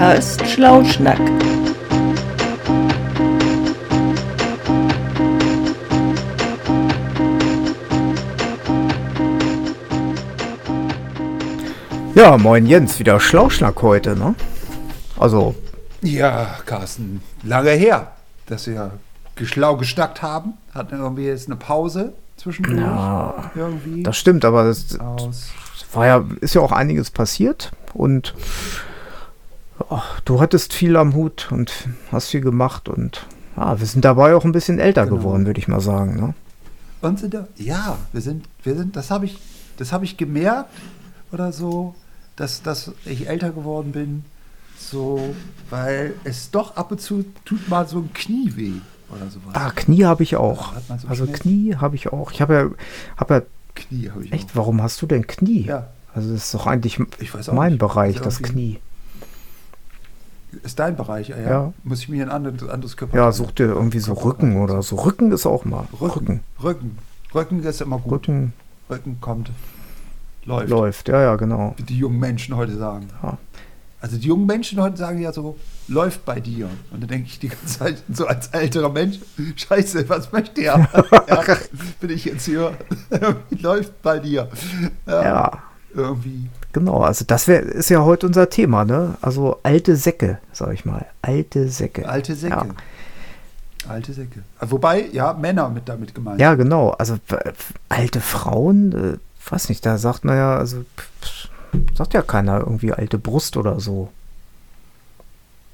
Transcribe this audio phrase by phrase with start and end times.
[0.00, 1.20] Podcast Schlauschnack.
[12.14, 14.34] Ja, moin Jens, wieder Schlauschnack heute, ne?
[15.18, 15.54] Also.
[16.00, 18.12] Ja, Carsten, lange her,
[18.46, 18.92] dass wir
[19.36, 20.54] geschlau geschnackt haben.
[20.72, 22.80] Hatten irgendwie jetzt eine Pause zwischendurch.
[22.80, 24.02] Ja, irgendwie.
[24.02, 25.50] Das stimmt, aber das Aus.
[25.92, 28.32] war ja, ist ja auch einiges passiert und
[29.88, 33.26] oh, du hattest viel am Hut und hast viel gemacht und
[33.56, 35.18] ja, wir sind dabei auch ein bisschen älter genau.
[35.18, 36.16] geworden, würde ich mal sagen.
[36.16, 36.34] Ne?
[37.00, 39.38] Und sind da, ja, wir sind, wir sind, das habe ich,
[39.76, 40.70] das habe ich gemerkt
[41.32, 41.94] oder so,
[42.36, 44.24] dass, dass ich älter geworden bin,
[44.78, 45.34] so,
[45.68, 48.72] weil es doch ab und zu tut mal so ein Knie weh
[49.10, 49.54] oder sowas.
[49.54, 50.72] Ah, Knie habe ich auch.
[50.98, 51.40] So also Schmerz?
[51.40, 52.32] Knie habe ich auch.
[52.32, 52.70] Ich habe ja,
[53.16, 53.42] hab ja
[53.74, 54.56] Knie habe ich Echt, auch.
[54.56, 55.66] warum hast du denn Knie?
[55.66, 55.88] Ja.
[56.14, 56.98] Also das ist doch eigentlich
[57.52, 57.78] mein nicht.
[57.78, 58.78] Bereich, das Knie.
[60.62, 61.38] Ist dein Bereich, ja.
[61.38, 61.72] ja.
[61.84, 63.16] Muss ich mir ein anderes, anderes Körper.
[63.16, 64.96] Ja, such dir irgendwie so Rücken oder so.
[64.96, 65.86] Rücken ist auch mal.
[66.00, 66.40] Rücken.
[66.62, 66.98] Rücken.
[67.34, 68.12] Rücken ist immer gut.
[68.12, 68.52] Rücken.
[68.88, 69.50] Rücken kommt.
[70.44, 70.70] Läuft.
[70.70, 71.74] Läuft, ja, ja, genau.
[71.76, 73.08] Wie die jungen Menschen heute sagen.
[73.22, 73.38] Ja.
[74.00, 76.70] Also die jungen Menschen heute sagen ja so, läuft bei dir.
[76.90, 79.18] Und dann denke ich die ganze Zeit so als älterer Mensch,
[79.56, 80.88] scheiße, was möchte er?
[81.28, 81.44] ja,
[82.00, 82.72] bin ich jetzt hier,
[83.50, 84.48] läuft bei dir.
[85.06, 85.22] Ja.
[85.22, 85.62] ja.
[85.94, 86.48] Irgendwie.
[86.72, 89.16] Genau, also das wär, ist ja heute unser Thema, ne?
[89.20, 91.06] Also alte Säcke, sag ich mal.
[91.20, 92.08] Alte Säcke.
[92.08, 92.54] Alte Säcke.
[92.54, 92.66] Ja.
[93.88, 94.42] Alte Säcke.
[94.60, 96.40] Wobei, ja, Männer mit damit gemeint.
[96.40, 96.90] Ja, genau.
[96.90, 97.18] Also
[97.88, 100.84] alte Frauen, äh, weiß nicht, da sagt man ja, also
[101.96, 104.10] sagt ja keiner irgendwie alte Brust oder so.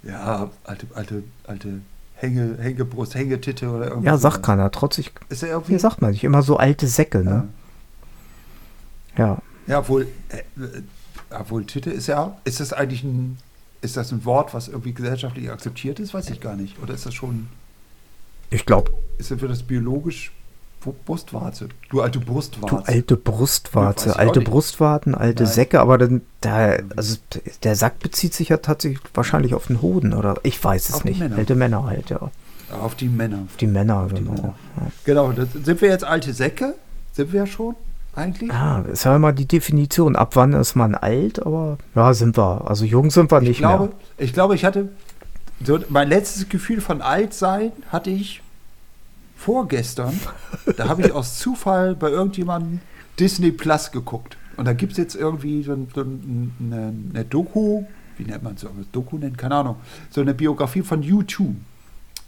[0.03, 1.81] Ja, alte, alte, alte
[2.15, 4.05] Hänge, Hängebrust, Hängetitte oder irgendwas.
[4.05, 4.71] Ja, sagt keiner.
[4.71, 5.05] Trotzdem.
[5.29, 5.73] Ist er irgendwie.
[5.73, 7.49] Hier sagt man nicht immer so alte Säcke, ne?
[9.19, 9.27] Ja.
[9.27, 10.83] Ja, obwohl, äh, äh,
[11.31, 13.39] obwohl Titte ist ja, ist das eigentlich ein,
[13.83, 16.15] ist das ein Wort, was irgendwie gesellschaftlich akzeptiert ist?
[16.15, 16.81] Weiß ich gar nicht.
[16.83, 17.49] Oder ist das schon.
[18.51, 18.93] Ich glaube.
[19.19, 20.33] Ist das für das biologisch
[20.93, 21.69] Brustwarze.
[21.91, 22.77] Du alte Brustwarze.
[22.77, 24.09] Du alte Brustwarze.
[24.11, 25.53] Ja, alte Brustwarten, alte Nein.
[25.53, 27.17] Säcke, aber dann, da, also
[27.63, 30.37] der Sack bezieht sich ja tatsächlich wahrscheinlich auf den Hoden, oder?
[30.43, 31.19] Ich weiß es auf nicht.
[31.19, 31.37] Männer.
[31.37, 32.31] Alte Männer halt, ja.
[32.81, 33.45] Auf die Männer.
[33.47, 34.35] Auf die Männer, auf genau.
[34.35, 34.55] Die Männer.
[34.77, 34.87] Ja.
[35.05, 36.75] Genau, sind wir jetzt alte Säcke?
[37.13, 37.75] Sind wir ja schon?
[38.17, 38.51] Eigentlich?
[38.51, 40.17] Ja, ist ja immer die Definition.
[40.17, 42.63] Ab wann ist man alt, aber ja, sind wir.
[42.67, 43.95] Also jung sind wir ich nicht glaube, mehr.
[44.17, 44.89] Ich glaube, ich hatte
[45.63, 48.43] so mein letztes Gefühl von alt sein hatte ich
[49.37, 50.19] vorgestern,
[50.77, 52.81] da habe ich aus Zufall bei irgendjemandem
[53.21, 54.37] Disney Plus geguckt.
[54.57, 57.85] Und da gibt es jetzt irgendwie so, ein, so eine, eine, Doku,
[58.17, 58.71] wie nennt man es so?
[58.93, 59.77] Doku nennt, keine Ahnung.
[60.11, 61.55] So eine Biografie von U2.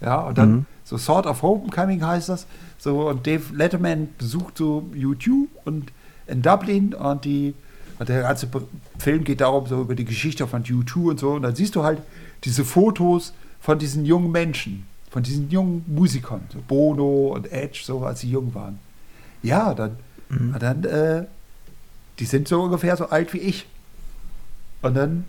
[0.03, 0.66] Ja, und dann mhm.
[0.88, 2.47] So Sort of Homecoming heißt das.
[2.78, 5.93] So, und Dave Letterman besucht so U2 und
[6.26, 7.54] in Dublin und die,
[7.99, 8.49] und der ganze
[8.99, 11.32] Film geht darum, so über die Geschichte von U2 und so.
[11.32, 12.00] Und dann siehst du halt
[12.44, 18.05] diese Fotos von diesen jungen Menschen von diesen jungen Musikern, so Bono und Edge, so
[18.05, 18.78] als sie jung waren.
[19.43, 19.97] Ja, dann,
[20.28, 20.56] mhm.
[20.59, 21.25] dann äh,
[22.19, 23.66] die sind so ungefähr so alt wie ich.
[24.82, 25.25] Und dann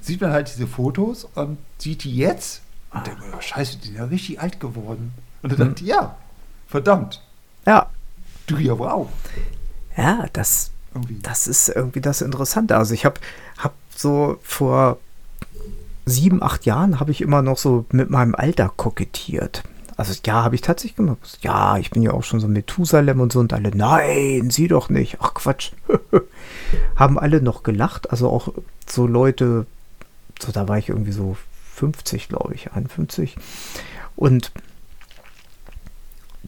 [0.00, 2.62] sieht man halt diese Fotos und sieht die jetzt
[2.92, 5.12] und denkt, oh, scheiße, die sind ja richtig alt geworden.
[5.42, 5.74] Und dann mhm.
[5.74, 6.16] dachte ja,
[6.66, 7.22] verdammt.
[7.66, 7.86] Ja.
[8.46, 9.10] Du ja auch.
[9.96, 10.72] Ja, das,
[11.22, 12.76] das ist irgendwie das Interessante.
[12.76, 13.20] Also ich habe
[13.58, 14.98] hab so vor
[16.04, 19.62] sieben, acht Jahren habe ich immer noch so mit meinem Alter kokettiert.
[19.96, 21.38] Also ja, habe ich tatsächlich gemacht.
[21.42, 24.88] Ja, ich bin ja auch schon so Methusalem und so und alle, nein, sie doch
[24.88, 25.18] nicht.
[25.20, 25.72] Ach Quatsch.
[26.96, 28.10] Haben alle noch gelacht.
[28.10, 28.48] Also auch
[28.88, 29.66] so Leute,
[30.40, 31.36] so da war ich irgendwie so
[31.80, 33.36] 50, glaube ich, 51.
[34.16, 34.52] Und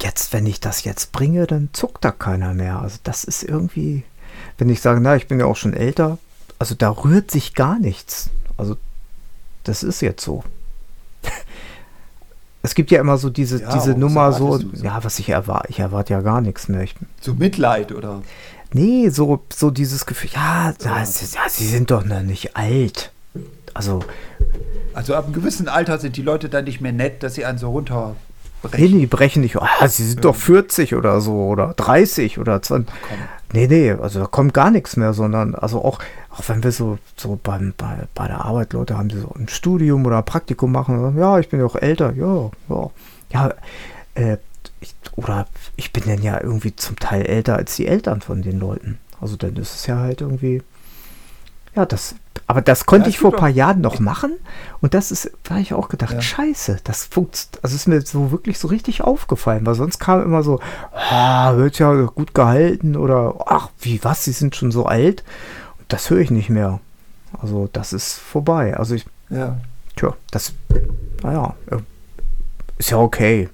[0.01, 2.81] jetzt, wenn ich das jetzt bringe, dann zuckt da keiner mehr.
[2.81, 4.05] Also das ist irgendwie,
[4.59, 6.19] wenn ich sage, na, ich bin ja auch schon älter,
[6.59, 8.29] also da rührt sich gar nichts.
[8.59, 8.77] Also
[9.65, 10.45] das ist jetzt so.
[12.65, 15.69] Es gibt ja immer so diese, ja, diese Nummer so, so, ja, was ich erwarte,
[15.71, 16.83] ich erwarte ja gar nichts mehr.
[16.83, 18.23] Ich, so Mitleid, oder?
[18.73, 20.99] Nee, so, so dieses Gefühl, ja, ja.
[20.99, 23.11] ja sie sind doch noch nicht alt.
[23.75, 24.05] Also.
[24.95, 27.59] Also ab einem gewissen Alter sind die Leute dann nicht mehr nett, dass sie einen
[27.59, 28.17] so runter
[28.63, 28.95] brechen.
[28.95, 29.57] Nee, die brechen nicht.
[29.57, 30.23] Ah, sie sind ja.
[30.23, 32.93] doch 40 oder so oder 30 oder 20.
[32.95, 33.17] Ach,
[33.53, 35.99] nee, nee, also da kommt gar nichts mehr, sondern also auch,
[36.31, 39.49] auch wenn wir so, so beim, bei, bei der Arbeit Leute haben, die so ein
[39.49, 42.91] Studium oder ein Praktikum machen, sagen, ja, ich bin ja auch älter, ja, ja,
[43.31, 43.55] ja,
[44.15, 44.37] äh,
[44.81, 45.47] ich, oder
[45.77, 48.99] ich bin dann ja irgendwie zum Teil älter als die Eltern von den Leuten.
[49.21, 50.63] Also dann ist es ja halt irgendwie,
[51.75, 52.17] ja, das,
[52.47, 54.33] aber das konnte ja, ich vor ein paar Jahren noch machen
[54.81, 56.21] und das ist, da habe ich auch gedacht, ja.
[56.21, 60.43] scheiße, das funktioniert, also ist mir so wirklich so richtig aufgefallen, weil sonst kam immer
[60.43, 60.61] so,
[60.93, 65.23] ah, wird ja gut gehalten oder ach, wie was, sie sind schon so alt
[65.93, 66.81] das höre ich nicht mehr.
[67.41, 68.77] Also das ist vorbei.
[68.77, 69.59] Also ich, Ja.
[69.97, 70.53] tja, das,
[71.23, 71.79] naja, äh,
[72.79, 73.49] ist ja okay.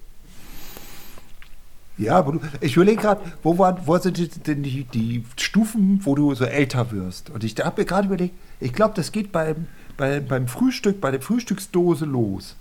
[1.97, 6.15] Ja, aber du, ich überlege gerade, wo, waren, wo sind denn die, die Stufen, wo
[6.15, 7.31] du so älter wirst?
[7.31, 9.67] Und ich habe mir gerade überlegt, ich glaube, das geht beim,
[9.97, 12.57] bei, beim Frühstück, bei der Frühstücksdose los.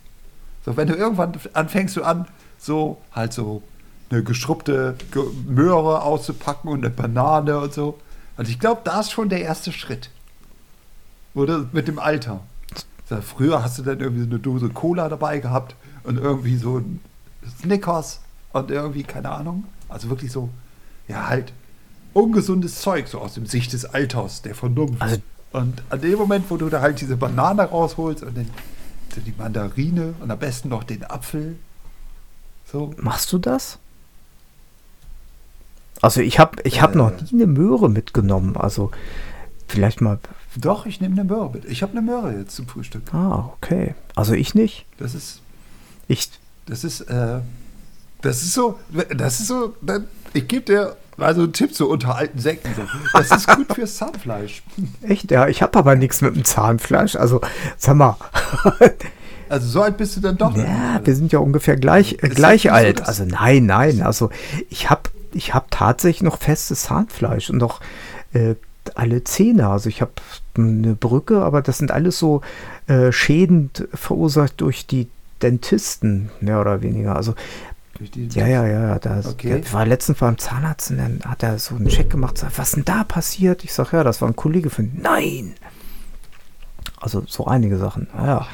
[0.65, 2.27] So, wenn du irgendwann anfängst du an,
[2.57, 3.63] so halt so
[4.09, 7.99] eine geschrubbte Ge Möhre auszupacken und eine Banane und so.
[8.37, 10.09] Und ich glaube, da ist schon der erste Schritt.
[11.33, 12.41] Oder mit dem Alter.
[13.09, 16.79] So, früher hast du dann irgendwie so eine Dose Cola dabei gehabt und irgendwie so
[16.79, 16.99] ein
[17.61, 18.21] Snickers
[18.53, 19.65] und irgendwie, keine Ahnung.
[19.87, 20.49] Also wirklich so,
[21.07, 21.53] ja, halt
[22.13, 25.01] ungesundes Zeug, so aus dem Sicht des Alters, der Vernunft.
[25.01, 25.21] Also-
[25.53, 28.35] und an dem Moment, wo du da halt diese Banane rausholst und
[29.15, 31.57] so die Mandarine und am besten noch den Apfel.
[32.71, 32.93] So.
[32.97, 33.79] Machst du das?
[36.01, 36.97] Also ich habe ich hab Äh.
[36.97, 38.55] noch nie eine Möhre mitgenommen.
[38.57, 38.91] Also
[39.67, 40.19] vielleicht mal.
[40.55, 41.65] Doch, ich nehme eine Möhre mit.
[41.65, 43.13] Ich habe eine Möhre jetzt zum Frühstück.
[43.13, 43.95] Ah, okay.
[44.15, 44.85] Also ich nicht.
[44.97, 45.41] Das ist,
[46.07, 46.29] Ich.
[46.65, 47.39] das ist, äh,
[48.21, 48.79] das ist so,
[49.15, 49.75] das ist so,
[50.33, 52.69] ich gebe dir mal so einen Tipp so unter alten Säcken.
[52.75, 52.83] So.
[53.13, 54.63] Das ist gut fürs Zahnfleisch.
[55.01, 57.15] Echt, ja, ich habe aber nichts mit dem Zahnfleisch.
[57.15, 57.41] Also,
[57.77, 58.15] sag mal.
[59.49, 60.53] Also so alt bist du dann doch.
[60.57, 62.99] Ja, wir sind ja ungefähr gleich, äh, gleich so, alt.
[62.99, 64.01] dass- Also nein, nein.
[64.01, 64.29] Also
[64.69, 67.79] ich habe ich hab tatsächlich noch festes Zahnfleisch und noch
[68.33, 68.55] äh,
[68.95, 69.69] alle Zähne.
[69.69, 70.11] Also ich habe
[70.57, 72.41] eine Brücke, aber das sind alles so
[72.87, 75.07] äh, Schäden verursacht durch die
[75.41, 77.15] Dentisten, mehr oder weniger.
[77.15, 77.33] Also
[77.97, 78.81] Durch die- ja, ja, ja.
[78.89, 79.57] ja, Da, Okay.
[79.63, 82.37] Ich war letztens beim Zahnarzt und dann hat er so einen Check gemacht.
[82.37, 83.63] Sagt, was denn da passiert?
[83.63, 84.91] Ich sage, ja, das war ein Kollege von.
[84.95, 85.55] Nein!
[86.99, 88.07] Also so einige Sachen.
[88.17, 88.47] Ja.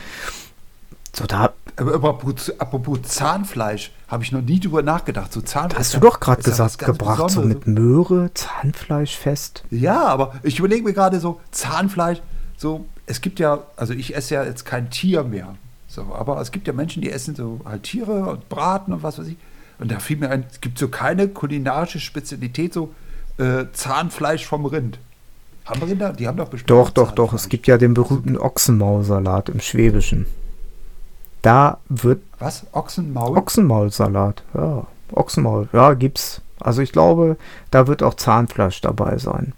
[1.15, 5.31] So, da Aber apropos, apropos Zahnfleisch, habe ich noch nie drüber nachgedacht.
[5.33, 5.79] So Zahnfleisch.
[5.79, 9.63] hast du doch gerade gesagt, gebracht, so mit Möhre, Zahnfleisch fest.
[9.69, 12.21] Ja, aber ich überlege mir gerade so, Zahnfleisch,
[12.57, 15.55] so, es gibt ja, also ich esse ja jetzt kein Tier mehr.
[15.93, 19.19] So, aber es gibt ja Menschen, die essen so halt Tiere und braten und was
[19.19, 19.37] weiß ich.
[19.77, 22.93] Und da fiel mir ein, es gibt so keine kulinarische Spezialität, so
[23.37, 24.97] äh, Zahnfleisch vom Rind.
[25.65, 26.13] Haben Rinder?
[26.13, 26.71] Die haben doch bestimmt.
[26.71, 27.25] Doch, doch, doch.
[27.33, 27.49] Es Zahnfleisch.
[27.49, 30.25] gibt ja den berühmten Ochsenmaulsalat im Schwäbischen.
[31.43, 32.65] Da wird Was?
[32.71, 33.37] Ochsenmaul?
[33.37, 34.87] Ochsenmaulsalat, ja.
[35.11, 36.41] Ochsenmaul, ja, gibt's.
[36.59, 37.37] Also ich glaube,
[37.69, 39.53] da wird auch Zahnfleisch dabei sein.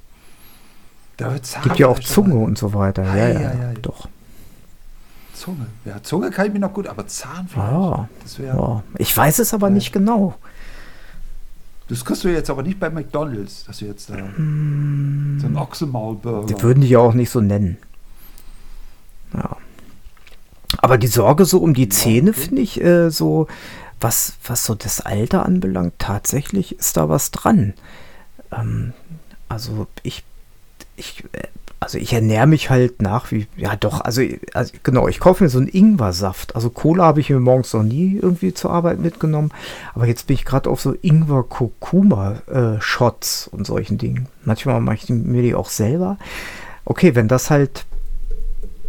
[1.18, 2.44] da wird Gibt ja auch Zahnfleisch Zunge dabei.
[2.44, 3.04] und so weiter.
[3.04, 3.74] Ja, Ei, ja, ei, ei.
[3.82, 4.10] doch.
[5.36, 5.68] Zunge.
[5.86, 7.72] Ja, Zunge kann ich mir noch gut, aber Zahnfleisch.
[7.72, 8.58] Ja, Das wäre.
[8.58, 8.84] ja.
[8.98, 9.74] Ich weiß es aber Ja.
[9.74, 10.36] nicht genau.
[11.88, 16.48] Das kriegst du jetzt aber nicht bei McDonalds, dass du jetzt da so einen Ochsenmaulburger.
[16.48, 17.78] Die würden die ja auch nicht so nennen.
[19.34, 19.58] Ja.
[20.80, 22.40] Aber die Sorge so um die Zähne okay.
[22.40, 23.48] finde ich äh, so,
[24.02, 27.74] was, was so das Alter anbelangt, tatsächlich ist da was dran.
[28.52, 28.94] Ähm,
[29.48, 30.24] also ich,
[30.96, 31.48] ich, äh,
[31.80, 34.22] also ich ernähre mich halt nach wie, ja doch, also,
[34.54, 36.56] also genau, ich kaufe mir so einen Ingwersaft.
[36.56, 39.52] Also Cola habe ich mir morgens noch nie irgendwie zur Arbeit mitgenommen,
[39.94, 44.28] aber jetzt bin ich gerade auf so Ingwer-Kurkuma-Shots und solchen Dingen.
[44.44, 46.18] Manchmal mache ich mir die auch selber.
[46.86, 47.86] Okay, wenn das halt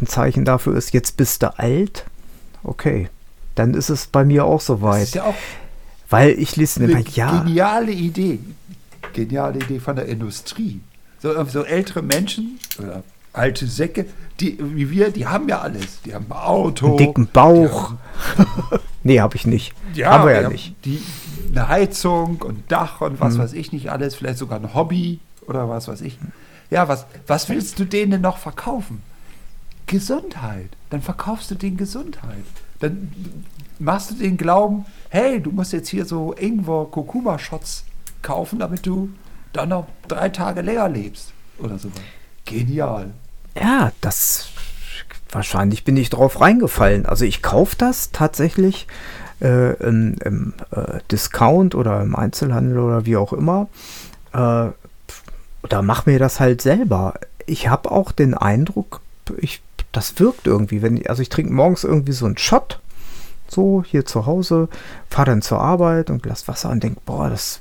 [0.00, 2.04] ein Zeichen dafür ist, jetzt bist du alt,
[2.62, 3.08] okay,
[3.54, 5.02] dann ist es bei mir auch Das soweit.
[5.04, 5.34] ist ja auch
[6.10, 8.38] Weil ich lese eine ja, geniale Idee.
[9.12, 10.80] Geniale Idee von der Industrie.
[11.34, 13.02] So, so ältere Menschen oder
[13.32, 14.06] alte Säcke,
[14.40, 16.00] die wie wir, die haben ja alles.
[16.04, 16.86] Die haben ein Auto.
[16.88, 17.90] einen dicken Bauch.
[18.36, 19.74] haben- nee, habe ich nicht.
[19.94, 20.74] Ja, haben wir ja haben nicht.
[20.84, 21.02] Die,
[21.50, 23.38] eine Heizung und Dach und was Mhm.
[23.40, 26.18] weiß ich nicht alles, vielleicht sogar ein Hobby oder was weiß ich.
[26.70, 29.00] Ja, was, was willst du denen denn noch verkaufen?
[29.86, 30.68] Gesundheit.
[30.90, 32.44] Dann verkaufst du denen Gesundheit.
[32.80, 33.12] Dann
[33.78, 37.84] machst du den Glauben, hey, du musst jetzt hier so Ingwer Kurkuma Shots
[38.22, 39.10] kaufen, damit du
[39.52, 41.90] dann noch drei Tage länger lebst oder so.
[42.44, 43.12] Genial.
[43.58, 44.48] Ja, das
[45.30, 47.06] wahrscheinlich bin ich drauf reingefallen.
[47.06, 48.86] Also ich kaufe das tatsächlich
[49.40, 53.68] äh, im, im äh, Discount oder im Einzelhandel oder wie auch immer.
[54.32, 54.68] Äh,
[55.62, 57.14] oder mach mir das halt selber.
[57.46, 59.00] Ich habe auch den Eindruck,
[59.38, 59.62] ich,
[59.92, 60.80] das wirkt irgendwie.
[60.82, 62.78] Wenn, ich- also ich trinke morgens irgendwie so einen Shot,
[63.48, 64.68] so hier zu Hause,
[65.10, 67.60] fahre dann zur Arbeit und Glas Wasser und denke, boah, das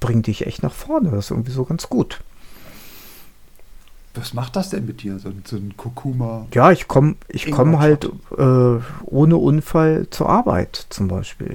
[0.00, 1.10] bringt dich echt nach vorne.
[1.10, 2.20] Das ist irgendwie so ganz gut.
[4.14, 6.46] Was macht das denn mit dir, so, ein- so ein Kurkuma?
[6.54, 8.04] Ja, ich komme ich komm halt
[8.38, 11.48] äh, ohne Unfall zur Arbeit zum Beispiel.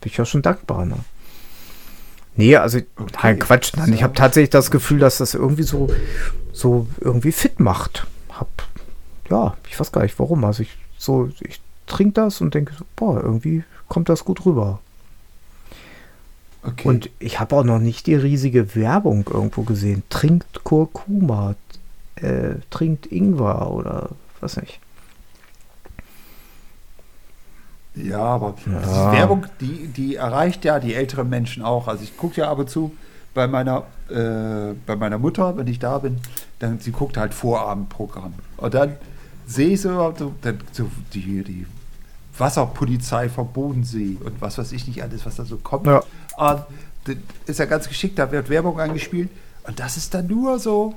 [0.00, 0.86] Bin ich ja schon dankbar.
[0.86, 0.96] Ne?
[2.36, 3.72] Nee, also Okay, nein, Quatsch.
[3.76, 5.90] Nein, ich habe tatsächlich das Gefühl, dass das irgendwie so,
[6.52, 8.06] so irgendwie fit macht.
[8.30, 8.48] Hab,
[9.28, 10.42] ja, ich weiß gar nicht warum.
[10.46, 14.80] Also ich so, ich trinke das und denke, so, boah, irgendwie kommt das gut rüber.
[16.66, 16.88] Okay.
[16.88, 20.02] Und ich habe auch noch nicht die riesige Werbung irgendwo gesehen.
[20.10, 21.54] Trinkt Kurkuma.
[22.16, 24.08] äh, trinkt Ingwer oder
[24.40, 24.80] was nicht.
[27.94, 28.80] Ja, aber Ja.
[29.12, 31.88] die Werbung, die, die erreicht ja die älteren Menschen auch.
[31.88, 32.94] Also ich gucke ja ab und zu
[33.34, 36.18] bei meiner, äh, bei meiner Mutter, wenn ich da bin,
[36.58, 38.34] dann sie guckt halt Vorabendprogramm.
[38.56, 38.96] Und dann
[39.46, 41.66] sehe ich so, so, dann, so die, die
[42.38, 45.86] Wasserpolizei vom Bodensee und was weiß ich nicht alles, was da so kommt.
[45.86, 46.02] Ja.
[46.36, 46.62] Und
[47.04, 47.16] das
[47.46, 49.30] ist ja ganz geschickt, da wird Werbung angespielt.
[49.64, 50.94] Und das ist dann nur so,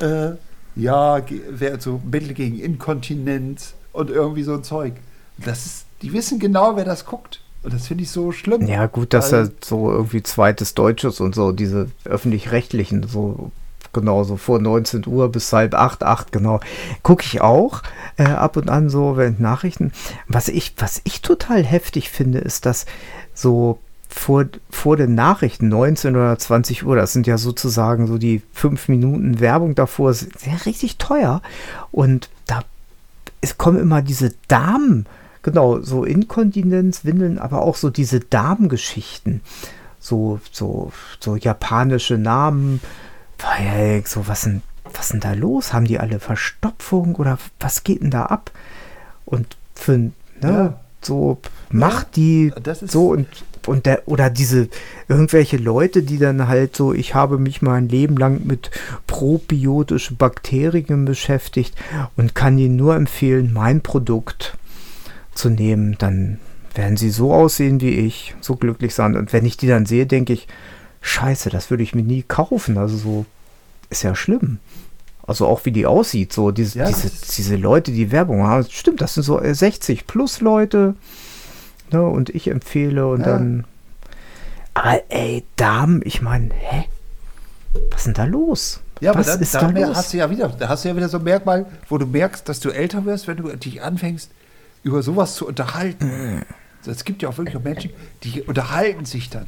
[0.00, 0.30] äh,
[0.76, 1.22] ja,
[1.78, 4.94] so Mittel gegen Inkontinenz und irgendwie so ein Zeug.
[5.38, 7.40] Das ist, die wissen genau, wer das guckt.
[7.62, 8.66] Und das finde ich so schlimm.
[8.66, 13.52] Ja, gut, dass er so irgendwie zweites Deutsches und so, diese öffentlich-rechtlichen, so
[13.92, 16.60] genau, so vor 19 Uhr bis halb acht, acht, genau.
[17.02, 17.82] Gucke ich auch
[18.16, 19.92] äh, ab und an so während Nachrichten.
[20.26, 22.86] Was ich, was ich total heftig finde, ist, dass
[23.34, 23.78] so
[24.10, 28.88] vor, vor den Nachrichten 19 oder 20 Uhr, das sind ja sozusagen so die fünf
[28.88, 31.42] Minuten Werbung davor, sind ja richtig teuer.
[31.92, 32.62] Und da
[33.40, 35.06] es kommen immer diese Damen,
[35.42, 39.40] genau, so Inkontinenz, Windeln, aber auch so diese Damengeschichten.
[39.98, 42.80] So, so, so japanische Namen.
[44.04, 44.62] So, was denn,
[44.92, 45.72] was denn da los?
[45.72, 48.50] Haben die alle Verstopfung oder was geht denn da ab?
[49.24, 50.12] Und für, ne,
[50.42, 50.80] Ja.
[51.02, 51.38] So,
[51.70, 52.52] macht die
[52.82, 53.26] so und,
[53.66, 54.68] und der, oder diese
[55.08, 58.70] irgendwelche Leute, die dann halt so, ich habe mich mein Leben lang mit
[59.06, 61.74] probiotischen Bakterien beschäftigt
[62.16, 64.56] und kann ihnen nur empfehlen, mein Produkt
[65.34, 66.38] zu nehmen, dann
[66.74, 69.16] werden sie so aussehen wie ich, so glücklich sein.
[69.16, 70.46] Und wenn ich die dann sehe, denke ich,
[71.00, 72.78] scheiße, das würde ich mir nie kaufen.
[72.78, 73.26] Also so
[73.88, 74.58] ist ja schlimm.
[75.26, 78.66] Also auch wie die aussieht, so diese, Ja, diese, diese Leute, die Werbung haben.
[78.68, 80.94] Stimmt, das sind so äh, 60 plus Leute.
[81.92, 83.26] Ne, und ich empfehle und Ja.
[83.26, 83.64] dann.
[84.74, 86.84] Aber ey, Damen, ich meine, hä?
[87.90, 88.80] Was ist denn da los?
[89.00, 89.96] Ja, aber Was dann, ist da los?
[89.96, 92.48] hast du ja wieder, da hast du ja wieder so ein Merkmal, wo du merkst,
[92.48, 94.30] dass du älter wirst, wenn du dich anfängst,
[94.82, 96.42] über sowas zu unterhalten.
[96.86, 97.90] Es gibt ja auch wirklich auch Menschen,
[98.24, 99.46] die unterhalten sich dann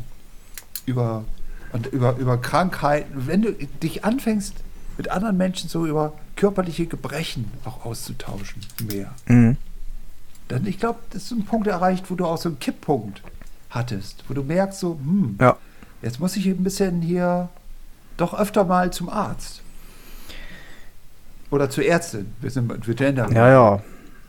[0.87, 1.25] über,
[1.73, 3.27] und über, über Krankheiten.
[3.27, 4.55] Wenn du dich anfängst,
[5.03, 9.11] mit anderen Menschen so über körperliche Gebrechen auch auszutauschen, mehr.
[9.27, 9.57] Mhm.
[10.47, 13.21] Dann, ich glaube, das ist ein Punkt erreicht, wo du auch so einen Kipppunkt
[13.71, 15.57] hattest, wo du merkst, so, hm, Ja.
[16.03, 17.49] jetzt muss ich ein bisschen hier
[18.17, 19.61] doch öfter mal zum Arzt.
[21.51, 22.33] Oder zur Ärztin.
[22.41, 23.33] Wir sind wir gendern.
[23.33, 23.83] Ja, ja.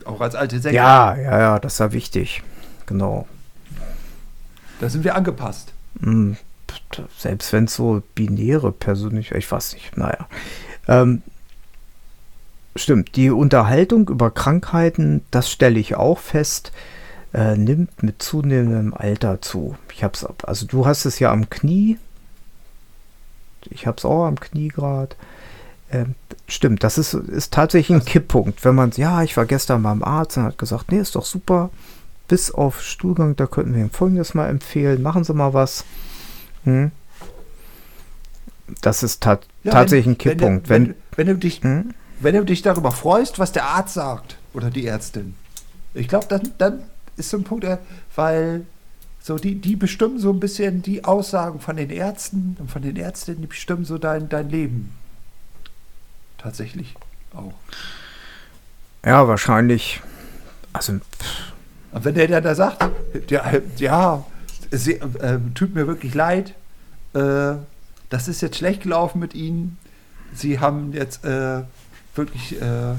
[0.04, 0.74] Auch als alte Sänger.
[0.74, 2.42] Ja, ja, ja, das ist ja wichtig.
[2.86, 3.28] Genau.
[4.80, 5.72] Da sind wir angepasst.
[6.00, 6.32] Mm,
[7.16, 10.26] Selbst wenn es so binäre persönlich, ich weiß nicht, naja.
[10.88, 11.22] Ähm,
[12.76, 16.72] stimmt, die Unterhaltung über Krankheiten, das stelle ich auch fest,
[17.32, 19.76] äh, nimmt mit zunehmendem Alter zu.
[19.92, 21.98] Ich hab's, ab- also du hast es ja am Knie.
[23.70, 25.16] Ich hab's auch am Knie gerade.
[25.90, 26.14] Ähm,
[26.48, 28.64] stimmt, das ist, ist tatsächlich ein Kipppunkt.
[28.64, 31.70] Wenn man, ja, ich war gestern beim Arzt und hat gesagt, nee, ist doch super.
[32.28, 35.02] Bis auf Stuhlgang, da könnten wir Ihnen Folgendes mal empfehlen.
[35.02, 35.84] Machen Sie mal was.
[36.64, 36.90] Hm?
[38.80, 40.68] Das ist ta Ja, tatsächlich ein Kipppunkt.
[40.68, 41.94] Wenn, Wenn, wenn, wenn, du dich, hm?
[42.20, 45.34] wenn du dich darüber freust, was der Arzt sagt oder die Ärztin.
[45.94, 46.82] Ich glaube, dann, dann
[47.16, 47.78] ist so ein Punkt, äh,
[48.14, 48.66] weil
[49.22, 52.96] so die, die bestimmen so ein bisschen die Aussagen von den Ärzten und von den
[52.96, 54.92] Ärztinnen, die bestimmen so dein, dein Leben.
[56.36, 56.94] Tatsächlich
[57.34, 57.54] auch.
[59.04, 60.02] Ja, wahrscheinlich.
[60.74, 60.92] Also,
[61.92, 62.84] Und wenn der dann da sagt,
[63.30, 64.26] ja, ja
[64.70, 64.98] es, äh,
[65.54, 66.54] tut mir wirklich leid,
[67.14, 67.54] äh,
[68.10, 69.78] das ist jetzt schlecht gelaufen mit Ihnen.
[70.34, 71.62] Sie haben jetzt äh,
[72.14, 72.94] wirklich äh,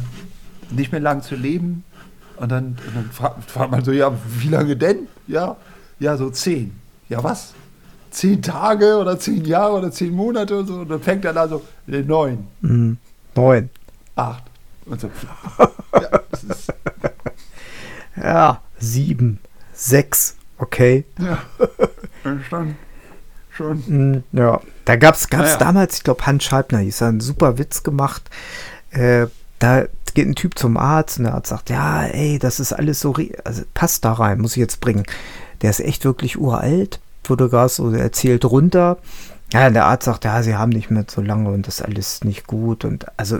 [0.71, 1.83] nicht mehr lang zu leben.
[2.37, 5.07] Und dann, und dann fragt, fragt man so, ja, wie lange denn?
[5.27, 5.55] Ja,
[5.99, 6.77] ja, so zehn.
[7.07, 7.53] Ja, was?
[8.11, 10.75] Zehn Tage oder zehn Jahre oder zehn Monate und so.
[10.75, 12.97] Und dann fängt er da so, äh, neun, hm,
[13.35, 13.69] neun.
[14.15, 14.43] acht.
[14.85, 15.09] Und so.
[15.93, 16.73] Ja, das ist,
[18.21, 19.39] Ja, sieben,
[19.73, 20.35] sechs.
[20.57, 21.05] Okay.
[21.19, 21.41] ja,
[22.49, 22.75] schon,
[23.55, 23.83] schon.
[23.85, 25.57] Hm, ja, da gab es Naja.
[25.57, 28.23] damals, ich glaube, Hans Scheibner hieß er, einen super Witz gemacht.
[28.91, 29.27] Äh,
[29.59, 32.99] da geht ein Typ zum Arzt und der Arzt sagt, ja, ey, das ist alles
[32.99, 35.03] so, also passt da rein, muss ich jetzt bringen.
[35.61, 38.97] Der ist echt wirklich uralt, wurde gerade so erzählt runter.
[39.53, 42.23] Ja, der Arzt sagt, ja, sie haben nicht mehr so lange und das ist alles
[42.23, 43.37] nicht gut und also,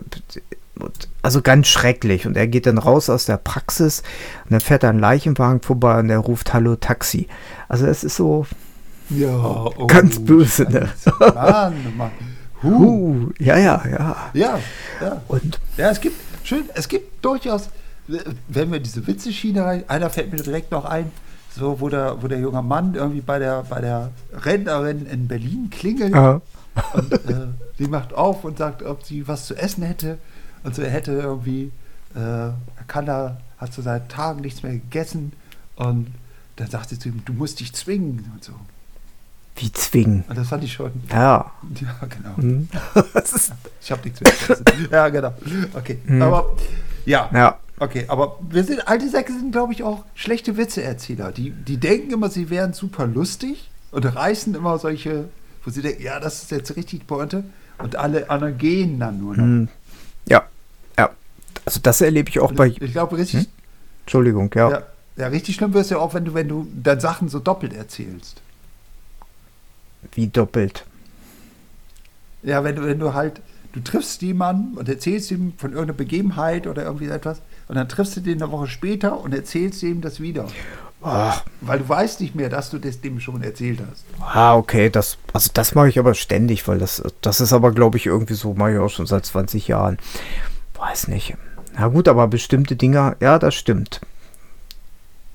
[0.80, 2.28] und, also ganz schrecklich.
[2.28, 4.02] Und er geht dann raus aus der Praxis
[4.46, 7.28] und dann fährt er ein Leichenwagen vorbei und der ruft Hallo Taxi.
[7.68, 8.46] Also es ist so,
[9.10, 10.90] Ja, oh, Ganz böse, ne?
[11.20, 12.12] Mann, Mann.
[12.64, 12.70] Huh.
[12.70, 14.32] uh, ja, ja, ja.
[14.34, 14.60] Ja,
[15.02, 15.22] ja.
[15.28, 17.70] Und Ja, es gibt, schön, es gibt durchaus,
[18.48, 21.12] wenn wir diese Witzeschiene rein, einer fällt mir direkt noch ein,
[21.56, 25.70] so, wo der, wo der junge Mann irgendwie bei der, bei der Rentnerin in Berlin
[25.70, 26.40] klingelt äh,
[26.94, 27.48] und äh,
[27.78, 30.18] sie macht auf und sagt, ob sie was zu essen hätte.
[30.64, 31.72] Und so, er hätte irgendwie,
[32.16, 32.56] äh, er
[32.88, 35.34] kann da, hat so seit Tagen nichts mehr gegessen
[35.76, 36.08] und
[36.58, 38.54] dann sagt sie zu ihm, du musst dich zwingen und so.
[39.58, 40.24] Wie zwingen.
[40.28, 41.52] Und das fand ich schon, Ja.
[41.80, 42.36] ja, genau.
[42.38, 42.68] Hm.
[43.16, 44.58] Ist, Ich habe nichts mehr
[44.92, 45.34] ja, genau.
[45.74, 46.22] Okay, Hm.
[46.22, 46.56] aber,
[47.06, 47.58] ja, ja.
[47.80, 51.32] okay, aber wir sind, alte Säcke sind, glaube ich, auch schlechte Witzeerzähler.
[51.32, 55.30] Die, die denken immer, sie wären super lustig und reißen immer solche,
[55.64, 57.46] wo sie denken, ja, das ist jetzt richtig Pointe
[57.78, 59.44] und alle anderen gehen dann nur noch.
[59.44, 59.70] Hm.
[60.28, 60.44] Ja.
[60.98, 61.12] Ja.
[61.66, 62.68] Also das erlebe ich auch bei.
[62.68, 63.48] Ich glaube, richtig, Hm?
[64.02, 64.70] Entschuldigung, ja.
[64.70, 64.82] ja.
[65.18, 67.72] Ja, richtig schlimm wirst du ja auch, wenn du, wenn du dann Sachen so doppelt
[67.72, 68.42] erzählst.
[70.14, 70.86] Wie doppelt.
[72.44, 73.42] Ja, wenn du, wenn du halt,
[73.74, 78.16] du triffst jemanden und erzählst ihm von irgendeiner Begebenheit oder irgendwie etwas und dann triffst
[78.18, 80.48] du den eine Woche später und erzählst ihm das wieder.
[81.02, 84.06] Ah, Weil du weißt nicht mehr, dass du das dem schon erzählt hast.
[84.20, 87.98] ah, okay, das, also das mache ich aber ständig, weil das, das ist aber, glaube
[87.98, 89.98] ich, irgendwie so, mache ich auch schon seit 20 Jahren.
[90.76, 91.36] Weiß nicht.
[91.78, 94.02] Na gut, aber bestimmte Dinge, ja, das stimmt.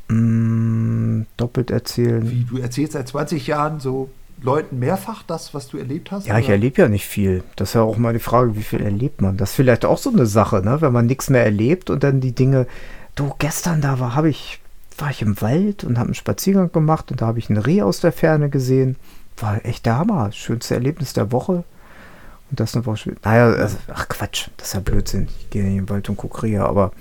[0.08, 2.28] Mm, doppelt erzählen.
[2.30, 4.10] Wie du erzählst seit 20 Jahren so
[4.42, 6.26] Leuten mehrfach das, was du erlebt hast?
[6.26, 6.54] Ja, ich oder?
[6.54, 7.42] erlebe ja nicht viel.
[7.56, 9.36] Das ist ja auch mal die Frage, wie viel erlebt man.
[9.36, 10.80] Das ist vielleicht auch so eine Sache, ne?
[10.80, 12.66] wenn man nichts mehr erlebt und dann die Dinge,
[13.14, 14.60] du, gestern da war, habe ich,
[14.98, 17.82] war ich im Wald und habe einen Spaziergang gemacht und da habe ich ein Reh
[17.82, 18.96] aus der Ferne gesehen.
[19.36, 20.32] War echt der Hammer.
[20.32, 21.64] Schönste Erlebnis der Woche.
[22.50, 23.20] Und das eine Woche später.
[23.24, 25.28] Naja, also, ach Quatsch, das ist ja Blödsinn.
[25.40, 26.92] Ich gehe nicht in den Wald und gucke Rehe, aber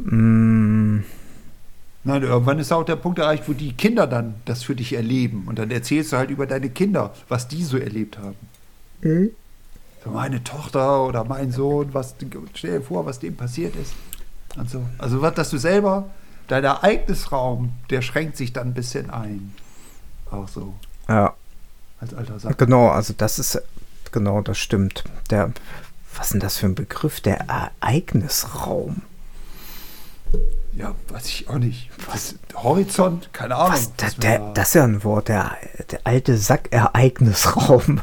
[0.00, 1.00] mm,
[2.02, 5.44] Nein, irgendwann ist auch der Punkt erreicht, wo die Kinder dann das für dich erleben.
[5.46, 8.36] Und dann erzählst du halt über deine Kinder, was die so erlebt haben.
[10.02, 12.14] So meine Tochter oder mein Sohn, was,
[12.54, 13.92] stell dir vor, was dem passiert ist.
[14.56, 14.82] Und so.
[14.98, 16.08] Also, was, dass du selber,
[16.48, 19.54] dein Ereignisraum, der schränkt sich dann ein bisschen ein.
[20.30, 20.74] Auch so,
[21.08, 21.34] ja,
[22.00, 22.58] als alter Sack.
[22.58, 23.62] genau, also das ist,
[24.10, 25.04] genau, das stimmt.
[25.28, 25.52] Der,
[26.16, 27.20] was ist denn das für ein Begriff?
[27.20, 29.02] Der Ereignisraum.
[30.72, 31.90] Ja, weiß ich auch nicht.
[32.10, 32.36] Was?
[32.54, 33.28] Horizont?
[33.32, 33.72] Keine Ahnung.
[33.72, 35.50] Was, wir der, da- das ist ja ein Wort, der,
[35.90, 38.00] der alte Sack-Ereignisraum.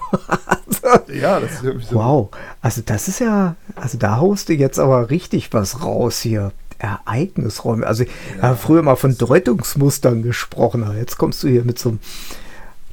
[1.14, 1.96] ja, das ist irgendwie so.
[1.96, 2.30] wow.
[2.62, 6.52] Also das ist ja, also da haust du jetzt aber richtig was raus hier.
[6.80, 7.88] Ereignisräume.
[7.88, 8.10] Also ich
[8.40, 12.00] habe früher mal von Deutungsmustern gesprochen, aber jetzt kommst du hier mit so einem,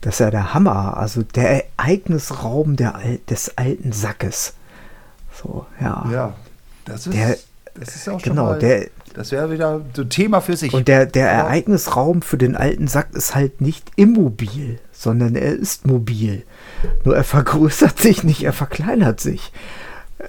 [0.01, 0.97] das ist ja der Hammer.
[0.97, 4.55] Also der Ereignisraum der, Al- des alten Sackes.
[5.43, 6.07] So, ja.
[6.11, 6.35] Ja,
[6.87, 7.37] das ist, Der-
[7.75, 10.75] das ist auch schon Genau, mal, der, das wäre wieder so ein Thema für sich.
[10.75, 15.87] Und der, der Ereignisraum für den alten Sack ist halt nicht immobil, sondern er ist
[15.87, 16.45] mobil.
[17.05, 19.53] Nur er vergrößert sich nicht, er verkleinert sich.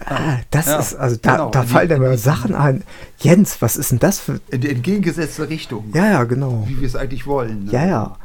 [0.06, 1.50] Ah, das Ja, ist, also da, genau.
[1.52, 2.84] da Die- fallen mir die- Sachen ein.
[3.20, 4.40] Jens, was ist denn das für.
[4.50, 6.64] in die entgegengesetzte Richtung, Ja, ja, genau.
[6.68, 7.66] wie wir es eigentlich wollen.
[7.66, 7.72] ne?
[7.72, 8.16] Ja, ja.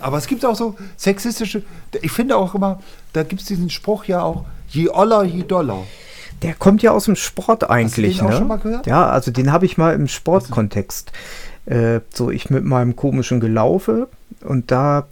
[0.00, 1.62] Aber es gibt auch so sexistische,
[2.00, 2.80] ich finde auch immer,
[3.12, 5.78] da gibt es diesen Spruch ja auch, je oller, je doller.
[6.42, 8.36] Der kommt ja aus dem Sport eigentlich, den auch ne?
[8.36, 8.86] schon mal gehört?
[8.86, 11.12] Ja, also den habe ich mal im Sportkontext.
[11.66, 14.08] Äh, so ich mit meinem komischen Gelaufe
[14.40, 15.06] und da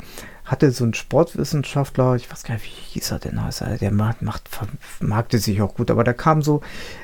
[0.45, 3.93] hatte so ein Sportwissenschaftler, ich weiß gar nicht, wie hieß er denn, heißt er, der
[3.93, 6.61] macht, macht vermarkte sich auch gut, aber da kam so,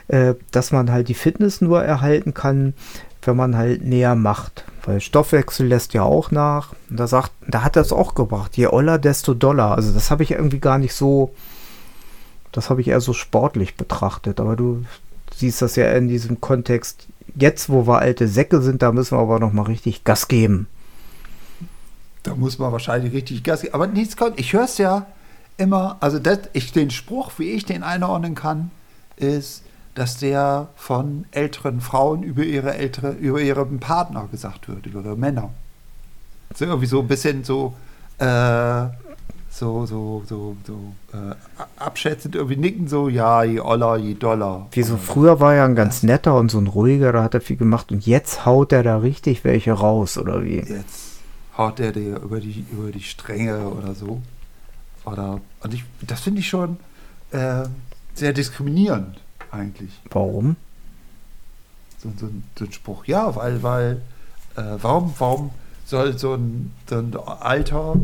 [0.08, 2.74] äh, dass man halt die Fitness nur erhalten kann,
[3.22, 6.72] wenn man halt näher macht, weil Stoffwechsel lässt ja auch nach.
[6.90, 9.72] Und da sagt, da hat er es auch gebracht, je oller, desto doller.
[9.72, 11.32] Also das habe ich irgendwie gar nicht so,
[12.56, 14.84] das habe ich eher so sportlich betrachtet, aber du
[15.34, 17.06] siehst das ja in diesem Kontext.
[17.34, 20.66] Jetzt, wo wir alte Säcke sind, da müssen wir aber noch mal richtig Gas geben.
[22.22, 23.74] Da muss man wahrscheinlich richtig Gas geben.
[23.74, 24.40] Aber nichts kommt.
[24.40, 25.06] Ich höre es ja
[25.58, 28.70] immer, also das, ich, den Spruch, wie ich den einordnen kann,
[29.16, 29.62] ist,
[29.94, 35.16] dass der von älteren Frauen über ihre ältere, über ihren Partner gesagt wird, über ihre
[35.16, 35.50] Männer.
[36.54, 37.74] So irgendwie so ein bisschen so,
[38.18, 38.24] äh,
[39.58, 40.74] so, so, so, so
[41.12, 41.34] äh,
[41.78, 44.66] abschätzend irgendwie nicken, so, ja, je oller, je doller.
[44.72, 47.40] Wie so früher war er ein ganz netter und so ein ruhiger, da hat er
[47.40, 50.56] viel gemacht und jetzt haut er da richtig welche raus, oder wie?
[50.58, 51.20] Jetzt
[51.56, 54.20] haut der dir über die, über die Stränge oder so.
[55.06, 56.76] Oder, und ich, das finde ich schon
[57.30, 57.64] äh,
[58.14, 59.92] sehr diskriminierend, eigentlich.
[60.10, 60.56] Warum?
[62.02, 63.06] So, so, ein- so ein Spruch.
[63.06, 64.02] Ja, weil, weil,
[64.56, 65.50] äh, warum, warum
[65.86, 67.94] soll so ein, so ein alter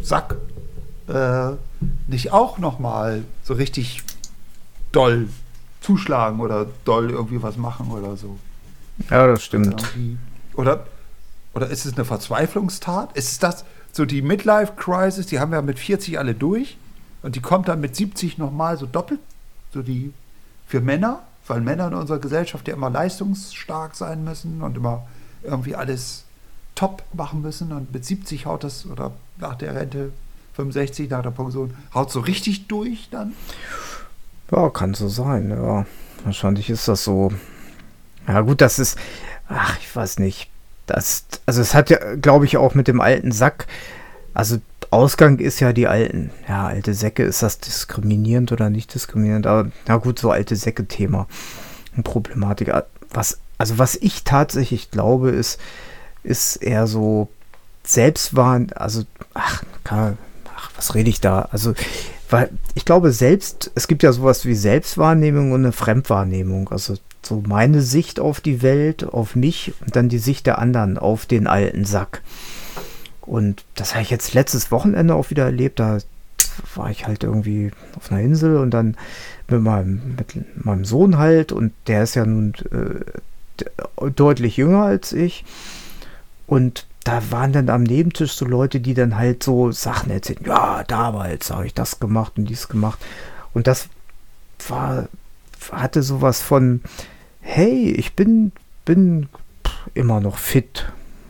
[0.00, 0.36] Sack
[1.08, 1.52] äh,
[2.06, 4.02] nicht auch nochmal so richtig
[4.92, 5.28] doll
[5.80, 8.38] zuschlagen oder doll irgendwie was machen oder so?
[9.10, 9.84] Ja, das stimmt.
[10.54, 10.86] Oder,
[11.52, 13.16] oder ist es eine Verzweiflungstat?
[13.16, 16.76] Ist es das, so die Midlife-Crisis, die haben wir mit 40 alle durch
[17.22, 19.20] und die kommt dann mit 70 nochmal so doppelt?
[19.72, 20.12] So die
[20.66, 25.06] für Männer, weil Männer in unserer Gesellschaft ja immer leistungsstark sein müssen und immer
[25.42, 26.24] irgendwie alles
[26.74, 30.12] top machen müssen und mit 70 haut das oder nach der Rente
[30.54, 33.32] 65 nach der Pension haut so richtig durch dann?
[34.50, 35.86] Ja, kann so sein, ja.
[36.24, 37.32] Wahrscheinlich ist das so.
[38.26, 38.98] Ja, gut, das ist.
[39.48, 40.50] Ach, ich weiß nicht.
[40.86, 43.66] Das, also es hat ja, glaube ich, auch mit dem alten Sack.
[44.32, 44.58] Also
[44.90, 46.30] Ausgang ist ja die alten.
[46.48, 49.46] Ja, alte Säcke, ist das diskriminierend oder nicht diskriminierend?
[49.46, 51.26] Aber na gut, so alte Säcke-Thema.
[52.04, 52.72] Problematik.
[53.10, 55.60] Was, also was ich tatsächlich glaube, ist,
[56.22, 57.28] ist eher so
[57.84, 59.02] Selbstwahn, also,
[59.34, 60.16] ach, kann,
[60.76, 61.48] was rede ich da?
[61.50, 61.74] Also,
[62.30, 66.68] weil ich glaube, selbst, es gibt ja sowas wie Selbstwahrnehmung und eine Fremdwahrnehmung.
[66.70, 70.98] Also so meine Sicht auf die Welt, auf mich und dann die Sicht der anderen
[70.98, 72.22] auf den alten Sack.
[73.20, 75.80] Und das habe ich jetzt letztes Wochenende auch wieder erlebt.
[75.80, 75.98] Da
[76.74, 78.96] war ich halt irgendwie auf einer Insel und dann
[79.48, 81.52] mit meinem, mit meinem Sohn halt.
[81.52, 85.44] Und der ist ja nun äh, deutlich jünger als ich.
[86.46, 90.40] Und da waren dann am Nebentisch so Leute, die dann halt so Sachen erzählen.
[90.46, 92.98] Ja, damals habe ich das gemacht und dies gemacht.
[93.52, 93.88] Und das
[94.68, 95.08] war,
[95.70, 96.82] hatte sowas von,
[97.40, 98.52] hey, ich bin,
[98.86, 99.28] bin
[99.92, 100.86] immer noch fit.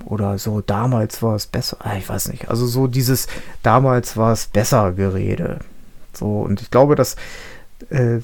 [0.07, 1.79] Oder so, damals war es besser.
[1.81, 2.49] Ah, ich weiß nicht.
[2.49, 3.27] Also so dieses,
[3.63, 5.59] damals war es besser Gerede.
[6.13, 7.17] So, und ich glaube, das
[7.91, 8.21] äh,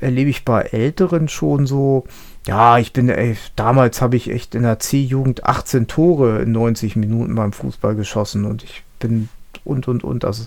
[0.00, 2.04] erlebe ich bei Älteren schon so,
[2.46, 6.96] ja, ich bin, ey, damals habe ich echt in der C-Jugend 18 Tore in 90
[6.96, 9.28] Minuten beim Fußball geschossen und ich bin
[9.64, 10.24] und und und.
[10.24, 10.44] Also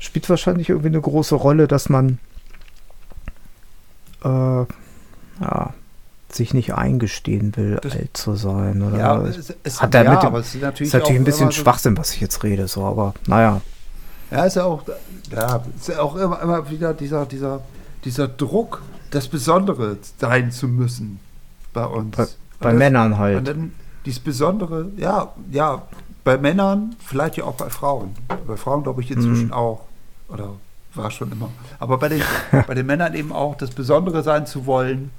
[0.00, 2.18] spielt wahrscheinlich irgendwie eine große Rolle, dass man
[4.24, 5.74] äh, ja,
[6.30, 8.82] sich nicht eingestehen will, das, alt zu sein.
[8.82, 11.96] Oder ja, es, es, hat ja, mit dem, ist natürlich, ist natürlich ein bisschen Schwachsinn,
[11.96, 13.60] was ich jetzt rede, so, aber naja.
[14.30, 14.82] Ja, ist ja auch,
[15.30, 17.62] ja, ist ja auch immer, immer wieder dieser, dieser,
[18.04, 21.20] dieser Druck, das Besondere sein zu müssen
[21.72, 22.16] bei uns.
[22.16, 22.26] Bei,
[22.60, 23.38] bei das, Männern halt.
[23.38, 23.72] Und dann
[24.04, 25.82] dieses Besondere, ja, ja,
[26.24, 28.14] bei Männern, vielleicht ja auch bei Frauen.
[28.46, 29.52] Bei Frauen glaube ich inzwischen mhm.
[29.52, 29.86] auch.
[30.28, 30.50] Oder
[30.94, 31.50] war schon immer.
[31.78, 32.22] Aber bei den,
[32.66, 35.10] bei den Männern eben auch das Besondere sein zu wollen.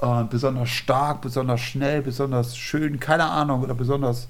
[0.00, 4.28] Äh, besonders stark, besonders schnell, besonders schön, keine Ahnung, oder besonders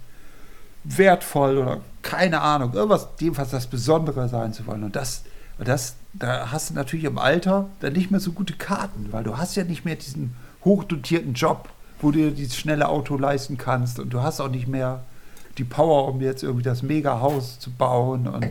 [0.85, 2.73] wertvoll oder keine Ahnung.
[2.73, 4.85] Irgendwas, jedenfalls das Besondere sein zu wollen.
[4.85, 5.25] Und das,
[5.59, 9.37] das, da hast du natürlich im Alter dann nicht mehr so gute Karten, weil du
[9.37, 11.69] hast ja nicht mehr diesen hochdotierten Job,
[12.01, 15.03] wo du dir dieses schnelle Auto leisten kannst und du hast auch nicht mehr
[15.59, 18.49] die Power, um jetzt irgendwie das Mega-Haus zu bauen und,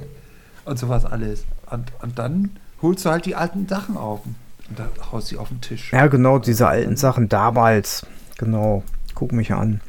[0.65, 1.45] und sowas alles.
[1.69, 2.51] Und, und dann
[2.81, 5.91] holst du halt die alten Sachen auf und da haust sie auf den Tisch.
[5.91, 8.05] Ja, genau, diese alten Sachen damals.
[8.37, 9.81] Genau, guck mich an.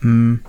[0.00, 0.40] Hm.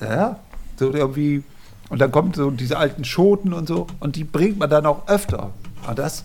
[0.00, 0.38] Ja,
[0.76, 1.42] so irgendwie
[1.88, 5.08] und dann kommen so diese alten Schoten und so und die bringt man dann auch
[5.08, 5.52] öfter.
[5.86, 6.24] Und das,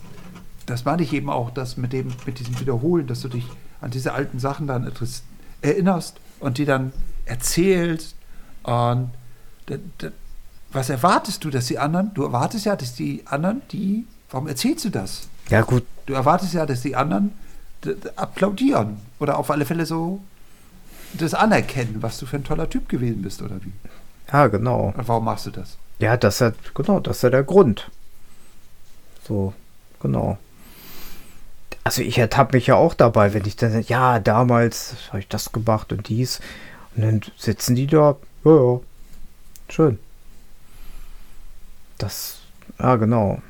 [0.65, 3.45] das meine ich eben auch, das mit dem, mit diesem Wiederholen, dass du dich
[3.81, 4.91] an diese alten Sachen dann
[5.61, 6.91] erinnerst und die dann
[7.25, 8.15] erzählst.
[8.63, 9.11] Und
[10.71, 14.85] was erwartest du, dass die anderen, du erwartest ja, dass die anderen, die, warum erzählst
[14.85, 15.27] du das?
[15.49, 15.83] Ja, gut.
[16.05, 17.31] Du erwartest ja, dass die anderen
[18.15, 20.21] applaudieren oder auf alle Fälle so
[21.13, 23.71] das anerkennen, was du für ein toller Typ gewesen bist oder wie.
[24.31, 24.93] Ja, genau.
[24.95, 25.77] Und warum machst du das?
[25.99, 27.89] Ja, das ist ja, genau, das ist ja der Grund.
[29.27, 29.53] So,
[30.01, 30.37] genau.
[31.83, 35.51] Also ich ertappe mich ja auch dabei, wenn ich dann, ja, damals habe ich das
[35.51, 36.39] gemacht und dies.
[36.95, 38.79] Und dann sitzen die da, ja, ja,
[39.69, 39.99] schön.
[41.97, 42.39] Das,
[42.79, 43.41] ja, genau.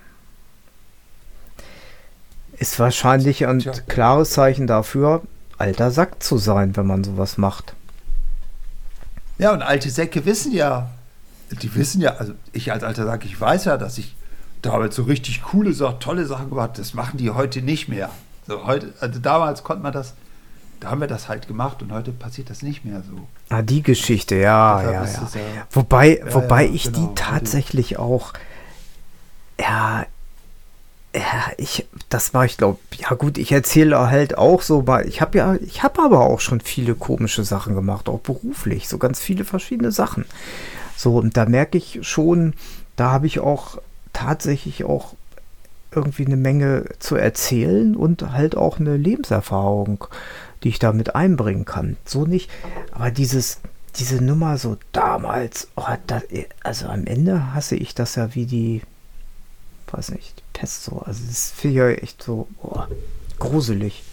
[2.58, 3.74] Ist wahrscheinlich ein Tja.
[3.88, 5.22] klares Zeichen dafür,
[5.58, 7.74] alter Sack zu sein, wenn man sowas macht.
[9.38, 10.90] Ja, und alte Säcke wissen ja,
[11.62, 14.16] die wissen ja, also ich als alter Sack, ich weiß ja, dass ich
[14.62, 18.10] damals so richtig coole Sachen, tolle Sachen gemacht das machen die heute nicht mehr.
[18.48, 20.14] So heute, also damals konnte man das,
[20.80, 23.28] da haben wir das halt gemacht und heute passiert das nicht mehr so.
[23.50, 25.06] Ah, die Geschichte, ja, ja, ja.
[25.06, 25.68] ja.
[25.72, 28.34] Wobei, ja, wobei ja, ich genau, die tatsächlich auch,
[29.60, 30.06] ja, ja,
[31.58, 35.38] ich, das war ich glaube, ja gut, ich erzähle halt auch so, weil ich habe
[35.38, 39.46] ja, ich habe aber auch schon viele komische Sachen gemacht, auch beruflich, so ganz viele
[39.46, 40.26] verschiedene Sachen.
[40.98, 42.54] So, und da merke ich schon,
[42.96, 43.78] da habe ich auch
[44.12, 45.14] tatsächlich auch
[45.92, 50.06] irgendwie eine Menge zu erzählen und halt auch eine Lebenserfahrung,
[50.64, 51.98] die ich damit einbringen kann.
[52.06, 52.50] So nicht,
[52.92, 53.60] aber dieses,
[53.96, 56.22] diese Nummer so damals, oh, da,
[56.64, 58.82] also am Ende hasse ich das ja wie die,
[59.94, 61.00] weiß nicht, Pest so.
[61.06, 62.82] Also das finde ich ja echt so oh,
[63.40, 64.04] gruselig.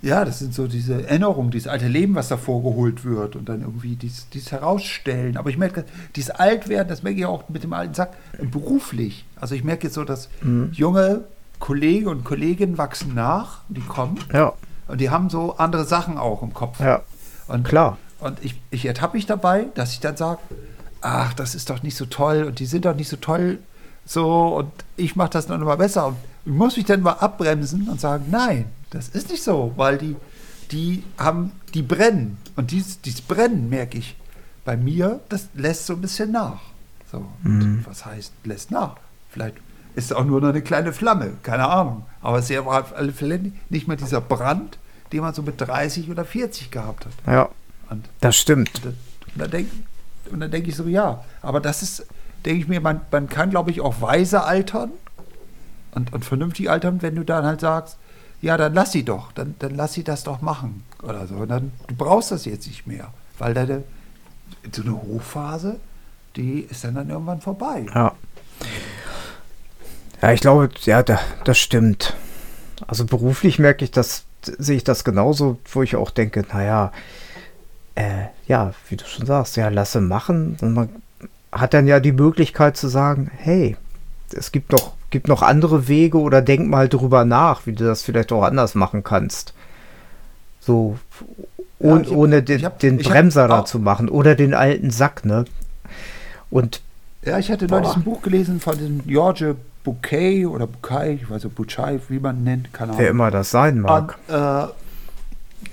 [0.00, 3.60] Ja, das sind so diese Erinnerungen, dieses alte Leben, was da vorgeholt wird und dann
[3.60, 5.36] irgendwie dies, dies herausstellen.
[5.36, 5.84] Aber ich merke,
[6.16, 8.14] dieses Altwerden, das merke ich auch mit dem alten Sack,
[8.50, 9.24] beruflich.
[9.36, 10.70] Also ich merke jetzt so, dass mhm.
[10.72, 11.24] junge
[11.60, 14.18] Kollegen und Kolleginnen wachsen nach, die kommen.
[14.32, 14.54] Ja.
[14.88, 16.80] Und die haben so andere Sachen auch im Kopf.
[16.80, 17.02] Ja.
[17.46, 17.98] Und, Klar.
[18.18, 20.40] Und ich, ich ertappe mich dabei, dass ich dann sage,
[21.00, 23.58] ach, das ist doch nicht so toll und die sind doch nicht so toll
[24.04, 26.08] So, und ich mache das dann immer besser.
[26.08, 29.98] Und ich muss mich dann mal abbremsen und sagen, nein, das ist nicht so, weil
[29.98, 30.16] die,
[30.70, 32.38] die haben, die brennen.
[32.56, 34.16] Und dieses, dieses Brennen, merke ich,
[34.64, 36.60] bei mir, das lässt so ein bisschen nach.
[37.10, 37.84] So, Mhm.
[37.86, 38.96] was heißt, lässt nach?
[39.30, 39.56] Vielleicht
[39.94, 42.06] ist es auch nur noch eine kleine Flamme, keine Ahnung.
[42.22, 44.78] Aber es ist ja auf alle Fälle nicht mehr dieser Brand,
[45.12, 47.12] den man so mit 30 oder 40 gehabt hat.
[47.26, 47.48] Ja,
[47.90, 48.70] Und das stimmt.
[48.76, 48.96] und dann-
[49.34, 49.70] und dann denke
[50.50, 52.06] denk ich so, ja, aber das ist,
[52.44, 54.90] denke ich mir, man, man kann, glaube ich, auch weise altern
[55.92, 57.98] und, und vernünftig altern, wenn du dann halt sagst,
[58.40, 61.36] ja, dann lass sie doch, dann, dann lass sie das doch machen oder so.
[61.36, 63.84] Und dann, du brauchst das jetzt nicht mehr, weil deine,
[64.72, 65.78] so eine Hochphase,
[66.36, 67.86] die ist dann, dann irgendwann vorbei.
[67.94, 68.12] Ja.
[70.20, 72.14] Ja, ich glaube, ja, da, das stimmt.
[72.86, 76.92] Also beruflich merke ich das, sehe ich das genauso, wo ich auch denke, naja,
[77.96, 80.56] äh, ja, wie du schon sagst, ja, lasse machen.
[80.60, 81.01] Und man
[81.52, 83.76] hat dann ja die Möglichkeit zu sagen, hey,
[84.34, 88.02] es gibt noch, gibt noch andere Wege oder denk mal drüber nach, wie du das
[88.02, 89.52] vielleicht auch anders machen kannst.
[90.60, 90.96] So,
[91.80, 94.54] Ja, ohne, ich ohne den, hab- den ich hab Bremser da zu machen oder den
[94.54, 95.44] alten Sack, ne?
[96.50, 96.80] Und
[97.24, 101.44] Ja, ich hatte neulich ein Buch gelesen von dem George Bouquet oder Bouquet, ich weiß
[101.44, 103.02] nicht, Bouchai, wie man nennt, keine Ahnung.
[103.02, 104.16] wer immer das sein mag.
[104.28, 104.66] Und, äh,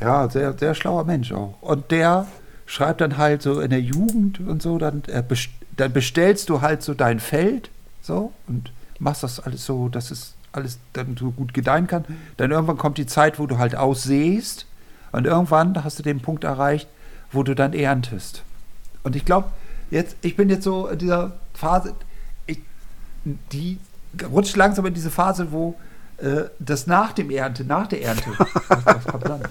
[0.01, 1.55] ja, sehr, sehr schlauer Mensch auch.
[1.61, 2.25] Und der
[2.65, 6.61] schreibt dann halt so in der Jugend und so, dann, äh, best dann bestellst du
[6.61, 7.69] halt so dein Feld
[8.01, 12.05] so und machst das alles so, dass es alles dann so gut gedeihen kann.
[12.37, 14.65] Dann irgendwann kommt die Zeit, wo du halt aussähst
[15.11, 16.87] und irgendwann hast du den Punkt erreicht,
[17.31, 18.43] wo du dann erntest.
[19.03, 19.49] Und ich glaube,
[19.89, 21.95] jetzt, ich bin jetzt so in dieser Phase,
[22.45, 22.59] ich,
[23.51, 23.79] die
[24.29, 25.75] rutscht langsam in diese Phase, wo
[26.17, 28.29] äh, das nach dem Ernte, nach der Ernte,
[28.67, 29.43] was, was kommt dann?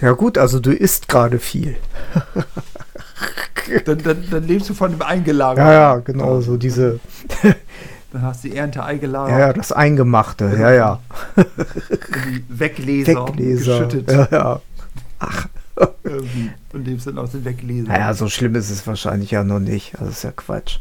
[0.00, 1.76] Ja gut, also du isst gerade viel.
[3.84, 5.66] Dann, dann, dann lebst du von dem Eingelagert.
[5.66, 7.00] Ja, ja, genau, so diese,
[8.12, 11.00] Dann hast du die Ernte ja, eingelagert, ja, das Eingemachte, ja, ja.
[11.36, 13.86] die Wegleser, Weggläser.
[13.86, 14.60] geschüttet Ja, ja.
[16.02, 17.88] irgendwie und lebst dann aus den Weggläsern.
[17.88, 19.92] Naja, so schlimm ist es wahrscheinlich ja noch nicht.
[20.00, 20.78] Das ist ja Quatsch.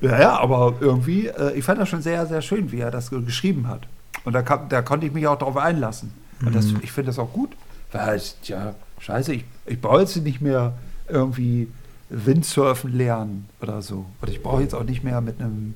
[0.00, 3.10] Ja, ja, aber irgendwie, äh, ich fand das schon sehr, sehr schön, wie er das
[3.10, 3.82] geschrieben hat.
[4.24, 6.12] Und da, kam, da konnte ich mich auch darauf einlassen.
[6.44, 7.50] Und das, ich finde das auch gut.
[7.92, 10.74] Weil, ja, scheiße, ich, ich brauche jetzt nicht mehr
[11.08, 11.68] irgendwie
[12.08, 14.06] Windsurfen lernen oder so.
[14.20, 15.74] Oder ich brauche jetzt auch nicht mehr mit einem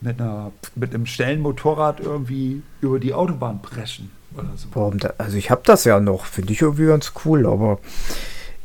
[0.00, 4.68] mit, einer, mit einem schnellen Motorrad irgendwie über die Autobahn preschen oder so.
[4.74, 7.78] Warum da, also ich habe das ja noch, finde ich irgendwie ganz cool, aber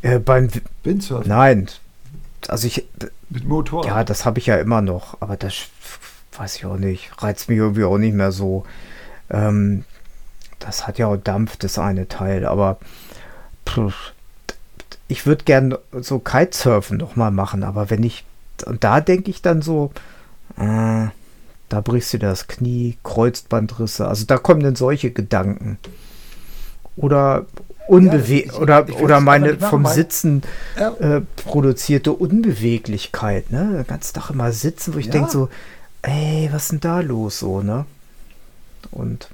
[0.02, 0.50] äh, beim,
[0.84, 1.68] Windsurfen nein,
[2.50, 2.86] also ich,
[3.30, 3.88] mit Motorrad.
[3.88, 5.70] ja, das habe ich ja immer noch, aber das
[6.38, 8.66] weiß ich auch nicht, reizt mich irgendwie auch nicht mehr so.
[9.30, 9.86] Ähm,
[10.60, 12.80] das hat ja auch Dampf, das eine Teil, aber
[15.08, 18.24] ich würde gern so Kitesurfen noch mal machen, aber wenn ich,
[18.66, 19.92] und da denke ich dann so,
[20.58, 21.08] äh,
[21.70, 25.78] da brichst du das Knie, Kreuzbandrisse, also da kommen dann solche Gedanken.
[26.96, 27.46] Oder
[27.88, 30.44] unbewe ich- ich- oder, ich oder meine machen, vom Sitzen
[30.78, 30.94] Ja.
[31.00, 33.78] äh, produzierte Unbeweglichkeit, ne?
[33.78, 35.12] Den ganzen Tag immer sitzen, wo ich Ja.
[35.14, 35.50] denke so,
[36.02, 37.86] ey, was ist denn da los so, ne?
[38.92, 39.30] Und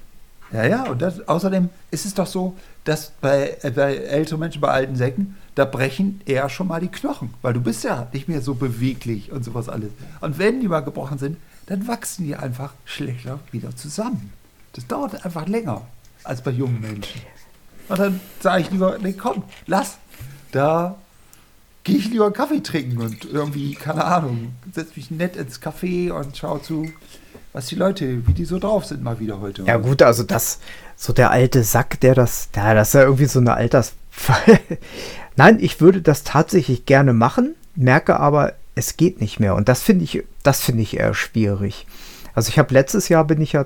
[0.51, 4.69] Ja, ja, und das, außerdem ist es doch so, dass bei, bei älteren Menschen, bei
[4.69, 8.41] alten Säcken, da brechen eher schon mal die Knochen, weil du bist ja nicht mehr
[8.41, 9.91] so beweglich und sowas alles.
[10.21, 14.31] Und wenn die mal gebrochen sind, dann wachsen die einfach schlechter wieder zusammen.
[14.73, 15.81] Das dauert einfach länger
[16.23, 17.21] als bei jungen Menschen.
[17.87, 19.97] Und dann sage ich lieber, nee, komm, lass.
[20.51, 20.95] Da
[21.83, 26.35] gehe ich lieber Kaffee trinken und irgendwie, keine Ahnung, setze mich nett ins Café und
[26.35, 26.89] schau zu,
[27.53, 29.63] was die Leute, wie die so drauf sind mal wieder heute.
[29.63, 30.59] ja gut, also das,
[30.95, 34.59] so der alte Sack, der das, ja, das ist ja irgendwie so eine Altersfall.
[35.35, 39.55] Nein, ich würde das tatsächlich gerne machen, merke aber, es geht nicht mehr.
[39.55, 41.87] Und das finde ich, das finde ich eher schwierig.
[42.33, 43.65] Also ich habe letztes Jahr bin ich ja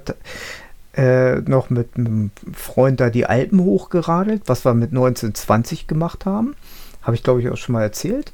[0.93, 6.55] äh, noch mit einem Freund da die Alpen hochgeradelt, was wir mit 1920 gemacht haben.
[7.01, 8.31] Habe ich, glaube ich, auch schon mal erzählt.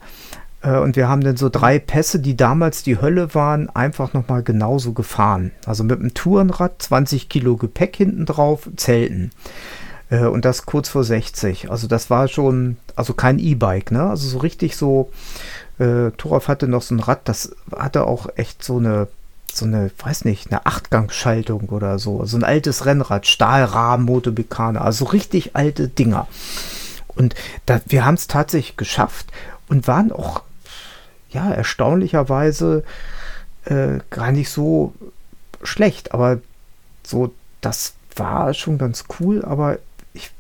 [0.65, 4.43] Äh, Und wir haben dann so drei Pässe, die damals die Hölle waren, einfach nochmal
[4.43, 5.51] genauso gefahren.
[5.65, 9.32] Also mit einem Tourenrad, 20 Kilo Gepäck hinten drauf, Zelten.
[10.10, 11.69] Äh, Und das kurz vor 60.
[11.71, 14.04] Also das war schon, also kein E-Bike, ne?
[14.10, 15.12] Also so richtig so,
[15.80, 19.08] äh, Torov hatte noch so ein Rad, das hatte auch echt so eine,
[19.51, 22.25] so eine, weiß nicht, eine Achtgangschaltung oder so.
[22.25, 26.28] So ein altes Rennrad, Stahlrahmen, Motobekane, also richtig alte Dinger.
[27.15, 29.28] Und da, wir haben es tatsächlich geschafft
[29.69, 30.41] und waren auch,
[31.29, 32.83] ja, erstaunlicherweise
[33.65, 34.93] äh, gar nicht so
[35.63, 36.13] schlecht.
[36.13, 36.39] Aber
[37.03, 39.79] so, das war schon ganz cool, aber
[40.13, 40.31] ich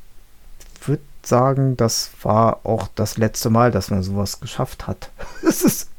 [0.85, 5.09] würde sagen, das war auch das letzte Mal, dass man sowas geschafft hat.
[5.47, 5.89] Es ist,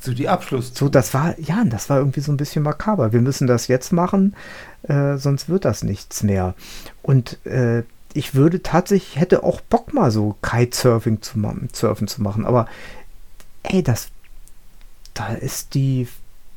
[0.00, 0.72] So die Abschluss.
[0.74, 3.12] So, das war, ja, das war irgendwie so ein bisschen makaber.
[3.12, 4.36] Wir müssen das jetzt machen,
[4.84, 6.54] äh, sonst wird das nichts mehr.
[7.02, 7.82] Und äh,
[8.14, 12.66] ich würde tatsächlich, hätte auch Bock mal so Kitesurfing zu machen, Surfen zu machen, aber
[13.68, 14.08] ey, das,
[15.14, 16.08] da ist die,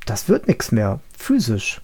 [0.06, 1.82] das wird nichts mehr, physisch.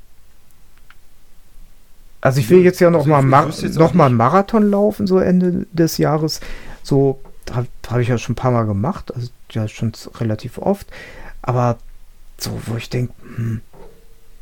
[2.21, 4.09] Also ich will jetzt ja noch Also mal, Mar noch mal.
[4.09, 6.41] Marathon laufen, so Ende des Jahres.
[6.83, 7.19] So,
[7.51, 10.87] habe hab ich ja schon ein paar Mal gemacht, also ja schon relativ oft.
[11.41, 11.77] Aber
[12.37, 13.61] so, wo ich denke, hm,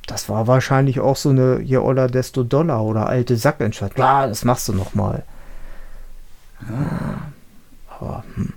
[0.07, 3.97] das war wahrscheinlich auch so eine je Oller, desto Dollar oder alte Sackentscheid.
[3.97, 5.23] Ja, das machst du noch mal.
[7.89, 8.53] Aber, hm.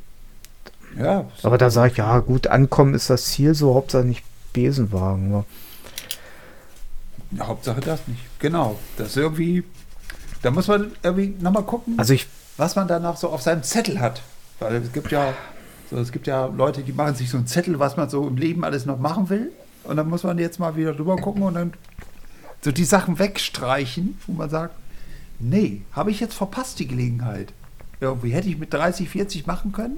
[0.98, 5.30] Ja, aber da sage ich, ja gut, ankommen ist das Ziel, so Hauptsache nicht Besenwagen.
[5.30, 5.44] ne?
[7.40, 8.20] Hauptsache das nicht.
[8.38, 8.78] Genau.
[8.96, 9.64] Das ist irgendwie.
[10.42, 14.00] Da muss man irgendwie nochmal gucken, Also ich, was man danach so auf seinem Zettel
[14.00, 14.22] hat.
[14.60, 15.34] Weil es gibt ja,
[15.90, 18.36] so, es gibt ja Leute, die machen sich so einen Zettel, was man so im
[18.36, 19.52] Leben alles noch machen will.
[19.84, 21.72] Und dann muss man jetzt mal wieder drüber gucken und dann
[22.62, 24.74] so die Sachen wegstreichen, wo man sagt,
[25.38, 27.52] nee, habe ich jetzt verpasst die Gelegenheit.
[28.00, 29.96] Irgendwie hätte ich mit 30, 40 machen können.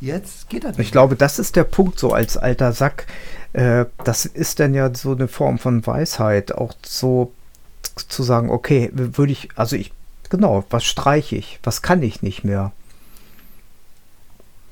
[0.00, 3.06] Jetzt geht das ich glaube, das ist der Punkt so als alter Sack.
[3.52, 7.32] Äh, das ist dann ja so eine Form von Weisheit, auch so
[8.08, 9.92] zu sagen, okay, würde ich, also ich,
[10.30, 12.72] genau, was streiche ich, was kann ich nicht mehr.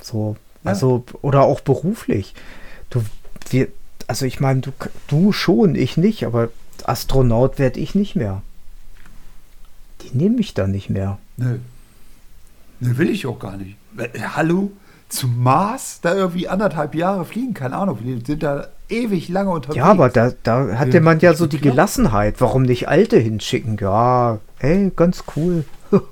[0.00, 0.70] So, Ja.
[0.70, 2.34] also, oder auch beruflich.
[2.90, 3.04] Du,
[3.50, 3.68] wir,
[4.06, 4.72] also ich meine, du,
[5.08, 6.48] du schon, ich nicht, aber
[6.84, 8.42] Astronaut werde ich nicht mehr.
[10.02, 11.18] Die nehmen mich da nicht mehr.
[11.36, 11.58] Nö.
[12.80, 13.76] Nö, will ich auch gar nicht.
[13.98, 14.70] Äh, Hallo?
[15.08, 16.00] Zum Mars?
[16.02, 17.54] Da irgendwie anderthalb Jahre fliegen?
[17.54, 17.98] Keine Ahnung.
[18.02, 19.76] Wir sind da ewig lange unterwegs.
[19.78, 21.58] Ja, aber da, da hatte man ja so die.
[21.60, 22.40] Gelassenheit.
[22.40, 23.78] Warum nicht Alte hinschicken?
[23.80, 25.64] Ja, hey, ganz cool.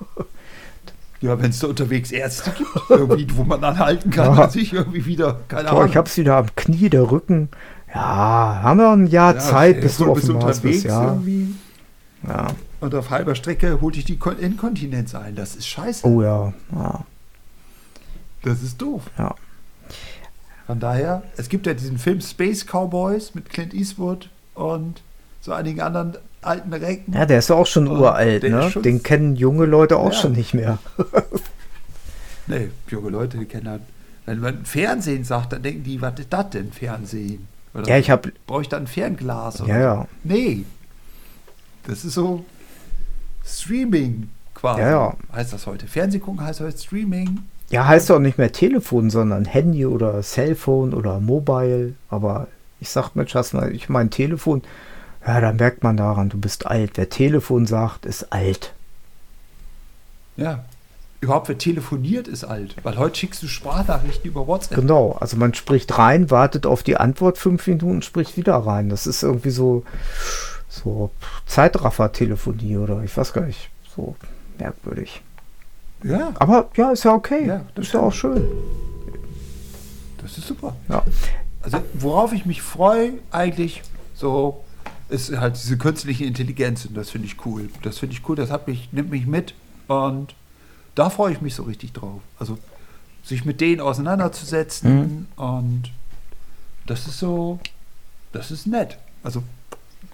[1.23, 4.51] Ja, wenn es da unterwegs Ärzte gibt, irgendwie, wo man anhalten kann Ja.
[4.51, 5.89] sich irgendwie wieder, keine Boah, Ahnung.
[5.89, 7.49] ich hab's wieder am Knie, der Rücken.
[7.93, 10.85] Ja, haben wir ein Jahr Ja, Zeit, ey, bis du auf dem Mars bist.
[10.85, 11.55] Ja, irgendwie
[12.29, 12.49] ja.
[12.81, 15.35] und auf halber Strecke holt dich die Kon- Inkontinenz ein.
[15.35, 16.07] Das ist scheiße.
[16.07, 17.01] Oh ja, ja,
[18.47, 19.03] Das ist doof.
[19.19, 19.35] ja.
[20.67, 25.01] Von daher, es gibt ja diesen Film Space Cowboys mit Clint Eastwood und
[25.41, 27.13] so einigen anderen alten Recken.
[27.13, 28.71] Ja, der ist ja auch schon Oh, uralt, ne?
[28.71, 30.19] schon- Den kennen junge Leute auch Ja.
[30.21, 30.79] schon nicht mehr.
[32.49, 33.81] Nee, junge Leute, die kennen das.
[34.25, 37.49] Wenn man Fernsehen sagt, dann denken die, was ist das denn, Fernsehen?
[37.75, 39.61] Oder Ja, ich hab- Brauche ich da ein Fernglas?
[39.61, 40.09] Oder Ja, ja.
[40.23, 40.65] Nee.
[41.89, 42.45] Das ist so
[43.45, 44.81] Streaming quasi.
[44.81, 45.17] Ja, ja.
[45.33, 45.87] Heißt das heute.
[45.87, 47.41] Fernsehen gucken heißt heute Streaming.
[47.71, 51.95] Ja, heißt auch nicht mehr Telefon, sondern Handy oder Cellphone oder Mobile.
[52.09, 52.47] Aber
[52.81, 54.63] ich sag, hast mal, ich mein Telefon.
[55.27, 56.93] Ja, da merkt man daran, du bist alt.
[56.95, 58.73] Wer Telefon sagt, ist alt.
[60.37, 60.65] Ja.
[61.21, 62.77] Überhaupt, wer telefoniert, ist alt.
[62.85, 64.79] Weil heute schickst du Sprachnachrichten über WhatsApp.
[64.79, 68.91] Genau, also man spricht rein, wartet auf die Antwort fünf Minuten, spricht wieder rein.
[68.91, 69.83] Das ist irgendwie so,
[70.69, 71.11] so
[71.47, 74.15] Zeitraffer-Telefonie oder ich weiß gar nicht, so
[74.59, 75.23] merkwürdig.
[76.03, 77.47] Ja, Aber ja, ist ja okay.
[77.47, 78.47] Ja, das ist ja auch schön.
[80.23, 80.77] das ist super.
[80.89, 81.03] Ja.
[81.63, 83.83] Also, worauf ich mich freue, eigentlich,
[84.15, 84.63] so,
[85.09, 86.85] ist halt diese künstliche Intelligenz.
[86.85, 87.69] Und das finde ich cool.
[87.83, 88.37] Das finde ich cool.
[88.37, 89.55] Das hat mich, nimmt mich mit.
[89.89, 90.35] Und
[90.95, 92.21] da freue ich mich so richtig drauf.
[92.39, 92.59] Also,
[93.25, 95.27] sich mit denen auseinanderzusetzen.
[95.37, 95.91] Und
[96.87, 97.59] das ist so,
[98.33, 98.99] das ist nett.
[99.23, 99.43] Also,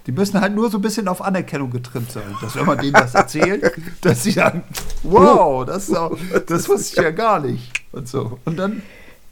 [0.05, 2.35] die müssen halt nur so ein bisschen auf Anerkennung getrimmt sein.
[2.41, 4.63] Dass wenn man denen das erzählt, dass sie sagen,
[5.03, 7.71] wow, das, ist auch, das wusste ich ja gar nicht.
[7.91, 8.39] Und so.
[8.45, 8.81] Und dann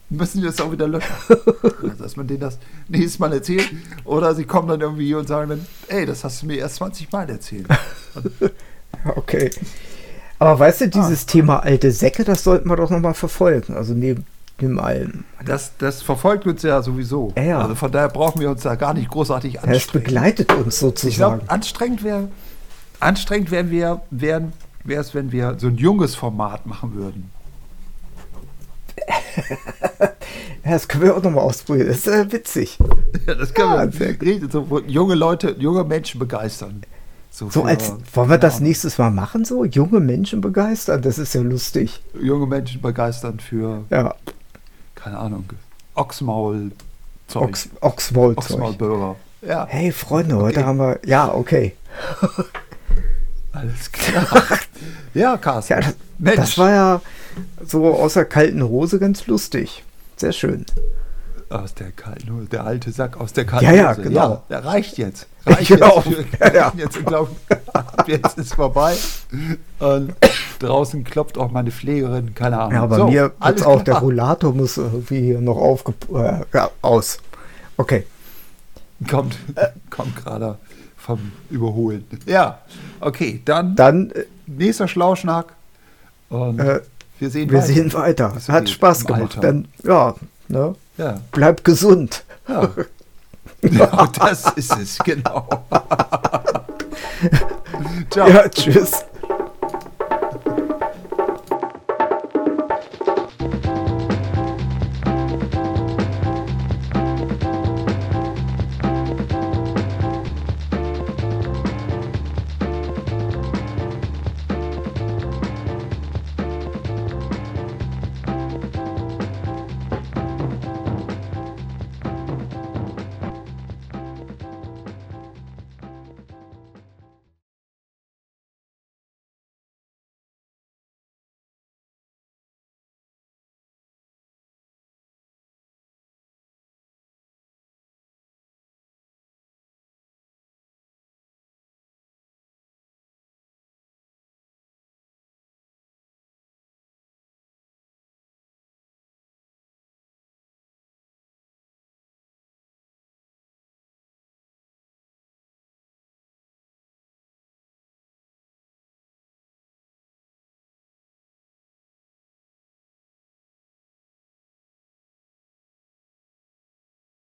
[0.10, 1.14] müssen die das auch wieder löschen.
[1.28, 3.70] Also, dass man denen das nächstes Mal erzählt.
[4.06, 7.12] Oder sie kommen dann irgendwie und sagen dann, ey, das hast du mir erst 20
[7.12, 7.68] Mal erzählt.
[9.16, 9.50] Okay.
[10.38, 13.74] Aber weißt du, dieses Thema alte Säcke, das sollten wir doch nochmal verfolgen.
[13.74, 14.26] Also neben,
[14.62, 15.24] neben allem.
[15.46, 17.34] Das, das verfolgt uns ja sowieso.
[17.38, 17.60] Ja.
[17.62, 20.04] Also von daher brauchen wir uns da gar nicht großartig Ja, es anstrengen.
[20.06, 21.38] begleitet uns Ich sozusagen.
[21.40, 22.28] glaube, anstrengend wäre,
[23.00, 27.32] anstrengend wären wir, wären, wäre es, wenn wir so ein junges Format machen würden.
[30.64, 31.88] das können wir auch nochmal ausprobieren.
[31.88, 32.78] Das ist äh, witzig.
[33.28, 36.82] Ja, das können Ja, wir reden, so, junge Leute, junge Menschen begeistern.
[37.34, 39.64] So für, als, wollen wir das nächstes Mal machen, so?
[39.64, 41.02] Junge Menschen begeistern?
[41.02, 42.02] Das ist ja lustig.
[42.22, 44.14] Junge Menschen begeistern für, Ja,
[45.04, 45.46] keine Ahnung,
[45.96, 46.72] Ochsmaul,
[47.28, 48.38] Zeug, Ochs, Ochswold.
[48.38, 49.16] Ochsmaulburger.
[49.42, 50.68] Ja, Hey, Freunde, heute Okay.
[50.68, 51.00] haben wir.
[51.06, 51.76] Ja, okay.
[53.54, 54.28] alles klar.
[55.14, 55.74] ja, Carsten.
[55.74, 55.80] Ja,
[56.20, 57.02] das, das war ja
[57.66, 59.84] so aus der kalten Hose ganz lustig.
[60.18, 60.66] Sehr schön.
[61.52, 63.76] Aus der kalten Hose, der alte Sack aus der kalten Hose.
[63.76, 64.02] Ja, ja, Hose.
[64.02, 64.30] genau.
[64.30, 65.28] Ja, der reicht jetzt.
[65.46, 66.04] Reicht genau.
[66.06, 66.40] jetzt.
[66.40, 66.74] Ja, ja.
[66.78, 67.30] Jetzt, glaub,
[68.06, 68.96] jetzt ist vorbei.
[69.80, 70.14] Und
[70.60, 72.74] draußen klopft auch meine Pflegerin, keine Ahnung.
[72.74, 76.70] Ja, bei so, mir alles auch der Rollator muss irgendwie hier noch aufge äh, ja,
[76.84, 77.18] aus.
[77.76, 78.06] Okay.
[79.10, 79.36] Kommt,
[79.90, 80.60] kommt gerade
[80.96, 82.06] vom Überholen.
[82.28, 82.60] Ja,
[83.00, 85.54] okay, dann, dann äh, nächster Schlauschnack.
[86.30, 86.82] Und äh,
[87.18, 87.74] wir sehen wir weiter.
[87.74, 88.34] Sehen weiter.
[88.48, 89.40] Hat Spaß gemacht.
[89.42, 90.14] Dann, ja,
[90.48, 90.76] ne?
[90.98, 91.22] Ja.
[91.32, 92.24] Bleib gesund.
[92.48, 92.70] Ja.
[93.62, 95.48] ja, das ist es, genau.
[98.10, 98.28] Ciao.
[98.28, 99.06] Ja, tschüss.